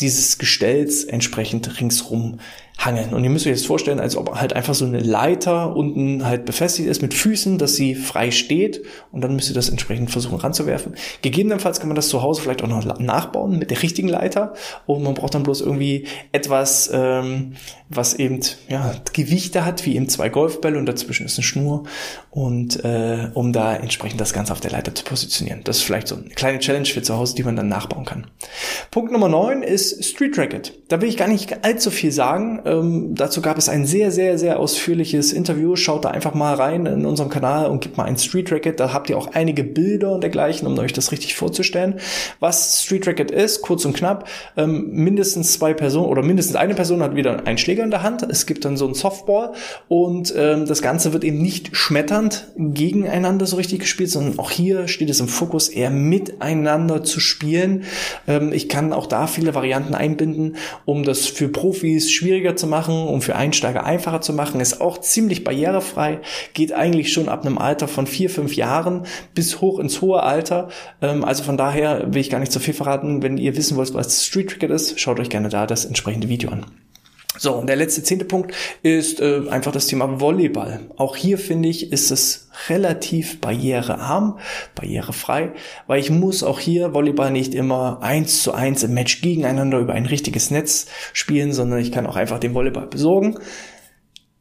dieses 0.00 0.38
Gestells 0.38 1.04
entsprechend 1.04 1.80
ringsrum 1.80 2.38
hangeln. 2.76 3.14
Und 3.14 3.22
ihr 3.24 3.30
müsst 3.30 3.46
euch 3.46 3.52
jetzt 3.52 3.66
vorstellen, 3.66 4.00
als 4.00 4.16
ob 4.16 4.34
halt 4.34 4.52
einfach 4.52 4.74
so 4.74 4.84
eine 4.84 4.98
Leiter 4.98 5.76
unten 5.76 6.26
halt 6.26 6.44
befestigt 6.44 6.88
ist 6.88 7.02
mit 7.02 7.14
Füßen, 7.14 7.56
dass 7.56 7.76
sie 7.76 7.94
frei 7.94 8.30
steht 8.30 8.82
und 9.12 9.20
dann 9.22 9.34
müsst 9.36 9.48
ihr 9.48 9.54
das 9.54 9.68
entsprechend 9.68 10.10
versuchen 10.10 10.38
ranzuwerfen. 10.38 10.94
Gegebenenfalls 11.22 11.78
kann 11.78 11.88
man 11.88 11.94
das 11.94 12.08
zu 12.08 12.22
Hause 12.22 12.42
vielleicht 12.42 12.62
auch 12.62 12.68
noch 12.68 12.84
nachbauen 12.98 13.58
mit 13.58 13.70
der 13.70 13.82
richtigen 13.82 14.08
Leiter 14.08 14.54
und 14.86 15.02
man 15.02 15.14
braucht 15.14 15.34
dann 15.34 15.44
bloß 15.44 15.60
irgendwie 15.60 16.06
etwas, 16.32 16.90
ähm, 16.92 17.54
was 17.88 18.14
eben 18.14 18.40
ja, 18.68 18.94
Gewichte 19.12 19.64
hat, 19.64 19.86
wie 19.86 19.94
eben 19.94 20.08
zwei 20.08 20.28
Golfbälle 20.28 20.78
und 20.78 20.86
dazwischen 20.86 21.26
ist 21.26 21.38
eine 21.38 21.44
Schnur 21.44 21.84
und 22.30 22.84
äh, 22.84 23.30
um 23.34 23.52
da 23.52 23.76
entsprechend 23.76 24.20
das 24.20 24.32
Ganze 24.32 24.52
auf 24.52 24.60
der 24.60 24.72
Leiter 24.72 24.94
zu 24.94 25.04
positionieren. 25.04 25.60
Das 25.64 25.78
ist 25.78 25.82
vielleicht 25.84 26.08
so 26.08 26.16
eine 26.16 26.30
kleine 26.30 26.58
Challenge 26.58 26.86
für 26.86 27.02
zu 27.02 27.16
Hause, 27.16 27.36
die 27.36 27.44
man 27.44 27.54
dann 27.54 27.68
nachbauen 27.68 28.04
kann. 28.04 28.26
Punkt 28.90 29.12
Nummer 29.12 29.28
neun 29.28 29.62
ist 29.62 29.83
Street 29.90 30.36
Racket. 30.38 30.72
Da 30.88 31.00
will 31.00 31.08
ich 31.08 31.16
gar 31.16 31.28
nicht 31.28 31.64
allzu 31.64 31.90
viel 31.90 32.12
sagen. 32.12 32.60
Ähm, 32.64 33.14
dazu 33.14 33.42
gab 33.42 33.58
es 33.58 33.68
ein 33.68 33.86
sehr, 33.86 34.10
sehr, 34.10 34.38
sehr 34.38 34.58
ausführliches 34.58 35.32
Interview. 35.32 35.76
Schaut 35.76 36.04
da 36.04 36.10
einfach 36.10 36.34
mal 36.34 36.54
rein 36.54 36.86
in 36.86 37.06
unserem 37.06 37.30
Kanal 37.30 37.70
und 37.70 37.80
gebt 37.80 37.96
mal 37.96 38.04
ein 38.04 38.16
Street 38.16 38.50
Racket. 38.50 38.80
Da 38.80 38.92
habt 38.92 39.10
ihr 39.10 39.18
auch 39.18 39.32
einige 39.32 39.64
Bilder 39.64 40.12
und 40.12 40.22
dergleichen, 40.22 40.66
um 40.66 40.78
euch 40.78 40.92
das 40.92 41.12
richtig 41.12 41.34
vorzustellen. 41.34 42.00
Was 42.40 42.84
Street 42.84 43.06
Racket 43.06 43.30
ist, 43.30 43.62
kurz 43.62 43.84
und 43.84 43.94
knapp, 43.94 44.28
ähm, 44.56 44.90
mindestens 44.90 45.52
zwei 45.52 45.74
Personen 45.74 46.06
oder 46.06 46.22
mindestens 46.22 46.56
eine 46.56 46.74
Person 46.74 47.02
hat 47.02 47.14
wieder 47.16 47.46
einen 47.46 47.58
Schläger 47.58 47.84
in 47.84 47.90
der 47.90 48.02
Hand. 48.02 48.22
Es 48.22 48.46
gibt 48.46 48.64
dann 48.64 48.76
so 48.76 48.84
einen 48.84 48.94
Softball 48.94 49.52
und 49.88 50.34
ähm, 50.36 50.66
das 50.66 50.82
Ganze 50.82 51.12
wird 51.12 51.24
eben 51.24 51.42
nicht 51.42 51.76
schmetternd 51.76 52.48
gegeneinander 52.56 53.46
so 53.46 53.56
richtig 53.56 53.80
gespielt, 53.80 54.10
sondern 54.10 54.38
auch 54.38 54.50
hier 54.50 54.88
steht 54.88 55.10
es 55.10 55.20
im 55.20 55.28
Fokus, 55.28 55.68
eher 55.68 55.90
miteinander 55.90 57.02
zu 57.04 57.20
spielen. 57.20 57.84
Ähm, 58.26 58.52
ich 58.52 58.68
kann 58.68 58.92
auch 58.92 59.06
da 59.06 59.26
viele 59.26 59.54
Varianten 59.54 59.73
einbinden, 59.74 60.56
um 60.84 61.02
das 61.04 61.26
für 61.26 61.48
Profis 61.48 62.10
schwieriger 62.10 62.56
zu 62.56 62.66
machen, 62.66 63.08
um 63.08 63.20
für 63.20 63.36
Einsteiger 63.36 63.84
einfacher 63.84 64.20
zu 64.20 64.32
machen. 64.32 64.60
Ist 64.60 64.80
auch 64.80 64.98
ziemlich 64.98 65.44
barrierefrei, 65.44 66.20
geht 66.52 66.72
eigentlich 66.72 67.12
schon 67.12 67.28
ab 67.28 67.44
einem 67.44 67.58
Alter 67.58 67.88
von 67.88 68.06
vier, 68.06 68.30
fünf 68.30 68.54
Jahren 68.54 69.06
bis 69.34 69.60
hoch 69.60 69.78
ins 69.78 70.00
hohe 70.00 70.22
Alter. 70.22 70.68
Ähm, 71.02 71.24
also 71.24 71.42
von 71.42 71.56
daher 71.56 72.12
will 72.12 72.20
ich 72.20 72.30
gar 72.30 72.40
nicht 72.40 72.52
zu 72.52 72.60
viel 72.60 72.74
verraten. 72.74 73.22
Wenn 73.22 73.38
ihr 73.38 73.56
wissen 73.56 73.76
wollt, 73.76 73.94
was 73.94 74.24
Street 74.24 74.48
Cricket 74.48 74.70
ist, 74.70 75.00
schaut 75.00 75.20
euch 75.20 75.30
gerne 75.30 75.48
da 75.48 75.66
das 75.66 75.84
entsprechende 75.84 76.28
Video 76.28 76.50
an. 76.50 76.66
So, 77.36 77.54
und 77.54 77.66
der 77.66 77.76
letzte 77.76 78.02
zehnte 78.04 78.24
Punkt 78.24 78.54
ist 78.82 79.20
äh, 79.20 79.48
einfach 79.50 79.72
das 79.72 79.88
Thema 79.88 80.20
Volleyball. 80.20 80.80
Auch 80.96 81.16
hier 81.16 81.36
finde 81.36 81.68
ich, 81.68 81.90
ist 81.90 82.12
es 82.12 82.48
relativ 82.68 83.40
barrierearm, 83.40 84.38
barrierefrei, 84.76 85.52
weil 85.88 85.98
ich 85.98 86.10
muss 86.10 86.44
auch 86.44 86.60
hier 86.60 86.94
Volleyball 86.94 87.32
nicht 87.32 87.54
immer 87.54 87.98
eins 88.02 88.42
zu 88.44 88.52
eins 88.52 88.84
im 88.84 88.94
Match 88.94 89.20
gegeneinander 89.20 89.78
über 89.78 89.94
ein 89.94 90.06
richtiges 90.06 90.52
Netz 90.52 90.86
spielen, 91.12 91.52
sondern 91.52 91.80
ich 91.80 91.90
kann 91.90 92.06
auch 92.06 92.16
einfach 92.16 92.38
den 92.38 92.54
Volleyball 92.54 92.86
besorgen 92.86 93.36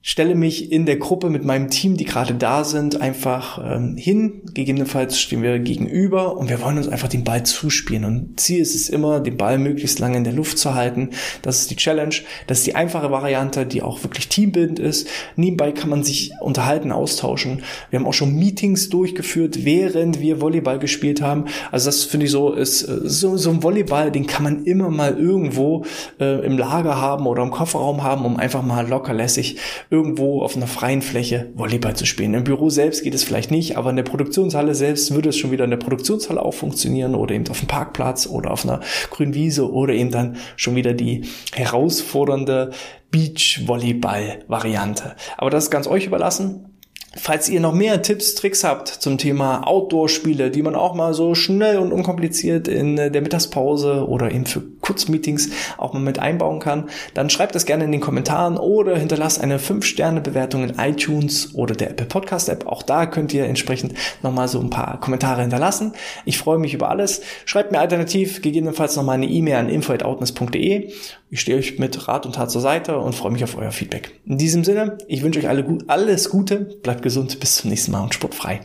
stelle 0.06 0.36
mich 0.36 0.70
in 0.70 0.86
der 0.86 0.98
Gruppe 0.98 1.30
mit 1.30 1.46
meinem 1.46 1.70
Team, 1.70 1.96
die 1.96 2.04
gerade 2.04 2.36
da 2.36 2.66
sind, 2.66 3.00
einfach 3.00 3.58
ähm, 3.64 3.96
hin. 3.96 4.42
Gegebenenfalls 4.54 5.18
stehen 5.18 5.42
wir 5.42 5.58
gegenüber 5.60 6.36
und 6.36 6.50
wir 6.50 6.62
wollen 6.62 6.78
uns 6.78 6.90
einfach 6.90 7.08
den 7.08 7.24
Ball 7.24 7.44
zuspielen. 7.44 8.04
Und 8.04 8.38
Ziel 8.38 8.60
ist 8.60 8.76
es 8.76 8.90
immer, 8.90 9.22
den 9.22 9.38
Ball 9.38 9.58
möglichst 9.58 10.00
lange 10.00 10.18
in 10.18 10.26
der 10.26 10.34
Luft 10.34 10.58
zu 10.58 10.76
halten. 10.76 11.12
Das 11.42 11.62
ist 11.62 11.72
die 11.72 11.78
Challenge. 11.78 12.16
Das 12.48 12.60
ist 12.60 12.68
die 12.68 12.76
einfache 12.76 13.12
Variante, 13.12 13.66
die 13.66 13.82
auch 13.82 14.04
wirklich 14.04 14.28
teambildend 14.28 14.78
ist. 14.78 15.08
Nebenbei 15.38 15.72
kann 15.72 15.90
man 15.90 16.04
sich 16.04 16.34
unterhalten, 16.42 16.92
austauschen. 16.92 17.64
Wir 17.90 17.98
haben 17.98 18.06
auch 18.06 18.14
schon 18.14 18.36
Meetings 18.36 18.90
durchgeführt, 18.90 19.64
während 19.64 20.20
wir 20.20 20.42
Volleyball 20.42 20.80
gespielt 20.80 21.22
haben. 21.22 21.46
Also 21.72 21.86
das 21.86 22.04
finde 22.04 22.26
ich 22.26 22.32
so, 22.34 22.52
ist 22.52 22.84
äh, 22.84 23.00
so, 23.06 23.38
so 23.38 23.52
ein 23.52 23.64
Volleyball, 23.64 24.12
den 24.12 24.28
kann 24.28 24.44
man 24.44 24.66
immer 24.66 24.90
mal 24.90 25.18
irgendwo 25.18 25.86
äh, 26.20 26.46
im 26.46 26.58
Lager 26.58 27.00
haben 27.00 27.26
oder 27.26 27.42
im 27.42 27.52
Kofferraum 27.52 28.04
haben, 28.04 28.26
um 28.26 28.36
einfach 28.36 28.64
mal 28.64 28.86
lockerlässig 28.86 29.56
irgendwo 29.94 30.42
auf 30.42 30.58
einer 30.58 30.66
freien 30.66 31.04
Fläche 31.04 31.52
Volleyball 31.54 31.96
zu 31.96 32.08
spielen. 32.08 32.34
Im 32.34 32.44
Büro 32.44 32.72
selbst 32.72 33.04
geht 33.04 33.14
es 33.14 33.24
vielleicht 33.24 33.52
nicht, 33.52 33.78
aber 33.78 33.92
in 33.92 33.96
der 33.96 34.02
Produktionshalle 34.02 34.74
selbst 34.74 35.14
würde 35.14 35.30
es 35.30 35.38
schon 35.38 35.52
wieder 35.52 35.66
in 35.66 35.70
der 35.70 35.78
Produktionshalle 35.78 36.42
auch 36.42 36.56
funktionieren 36.56 37.14
oder 37.14 37.36
eben 37.36 37.48
auf 37.48 37.60
dem 37.60 37.68
Parkplatz 37.68 38.26
oder 38.26 38.50
auf 38.50 38.66
einer 38.66 38.80
grünen 39.12 39.36
Wiese 39.36 39.72
oder 39.72 39.94
eben 39.94 40.10
dann 40.10 40.38
schon 40.56 40.76
wieder 40.76 40.94
die 40.94 41.26
herausfordernde 41.54 42.72
Beach-Volleyball-Variante. 43.12 45.16
Aber 45.38 45.52
das 45.52 45.66
ist 45.66 45.70
ganz 45.70 45.86
euch 45.86 46.08
überlassen. 46.08 46.73
Falls 47.16 47.48
ihr 47.48 47.60
noch 47.60 47.74
mehr 47.74 48.02
Tipps, 48.02 48.34
Tricks 48.34 48.64
habt 48.64 48.88
zum 48.88 49.20
Thema 49.20 49.68
Outdoor-Spiele, 49.68 50.50
die 50.50 50.64
man 50.64 50.76
auch 50.76 50.96
mal 50.96 51.14
so 51.14 51.36
schnell 51.36 51.78
und 51.78 51.92
unkompliziert 51.92 52.68
in 52.68 52.96
der 52.96 53.22
Mittagspause 53.22 54.08
oder 54.08 54.32
eben 54.32 54.48
für 54.48 54.64
Kurzmeetings 54.82 55.52
auch 55.78 55.94
mal 55.94 56.00
mit 56.00 56.18
einbauen 56.18 56.60
kann, 56.60 56.90
dann 57.14 57.30
schreibt 57.30 57.54
das 57.54 57.66
gerne 57.66 57.86
in 57.86 57.92
den 57.92 58.02
Kommentaren 58.02 58.58
oder 58.58 58.98
hinterlasst 58.98 59.40
eine 59.40 59.60
5-Sterne-Bewertung 59.60 60.64
in 60.64 60.80
iTunes 60.80 61.54
oder 61.54 61.76
der 61.76 61.92
Apple 61.92 62.08
Podcast 62.08 62.50
App. 62.50 62.66
Auch 62.66 62.82
da 62.82 63.06
könnt 63.06 63.32
ihr 63.32 63.46
entsprechend 63.46 63.94
nochmal 64.24 64.48
so 64.48 64.60
ein 64.60 64.72
paar 64.72 65.00
Kommentare 65.00 65.42
hinterlassen. 65.42 65.94
Ich 66.26 66.40
freue 66.40 66.58
mich 66.58 66.74
über 66.74 66.90
alles. 66.90 67.22
Schreibt 67.46 67.72
mir 67.72 67.80
alternativ 67.80 68.42
gegebenenfalls 68.42 68.96
nochmal 68.96 69.16
eine 69.16 69.28
E-Mail 69.28 69.56
an 69.56 69.70
info.outness.de. 69.70 70.92
Ich 71.30 71.42
stehe 71.42 71.58
euch 71.58 71.78
mit 71.80 72.08
Rat 72.08 72.26
und 72.26 72.36
Tat 72.36 72.52
zur 72.52 72.62
Seite 72.62 72.98
und 72.98 73.14
freue 73.14 73.32
mich 73.32 73.44
auf 73.44 73.58
euer 73.58 73.72
Feedback. 73.72 74.20
In 74.26 74.38
diesem 74.38 74.64
Sinne, 74.64 74.98
ich 75.08 75.24
wünsche 75.24 75.40
euch 75.40 75.48
alle, 75.48 75.80
alles 75.88 76.30
Gute, 76.30 76.58
bleibt 76.58 77.03
gesund, 77.04 77.40
bis 77.40 77.58
zum 77.58 77.70
nächsten 77.70 77.92
Mal 77.92 78.02
und 78.02 78.14
sportfrei. 78.14 78.62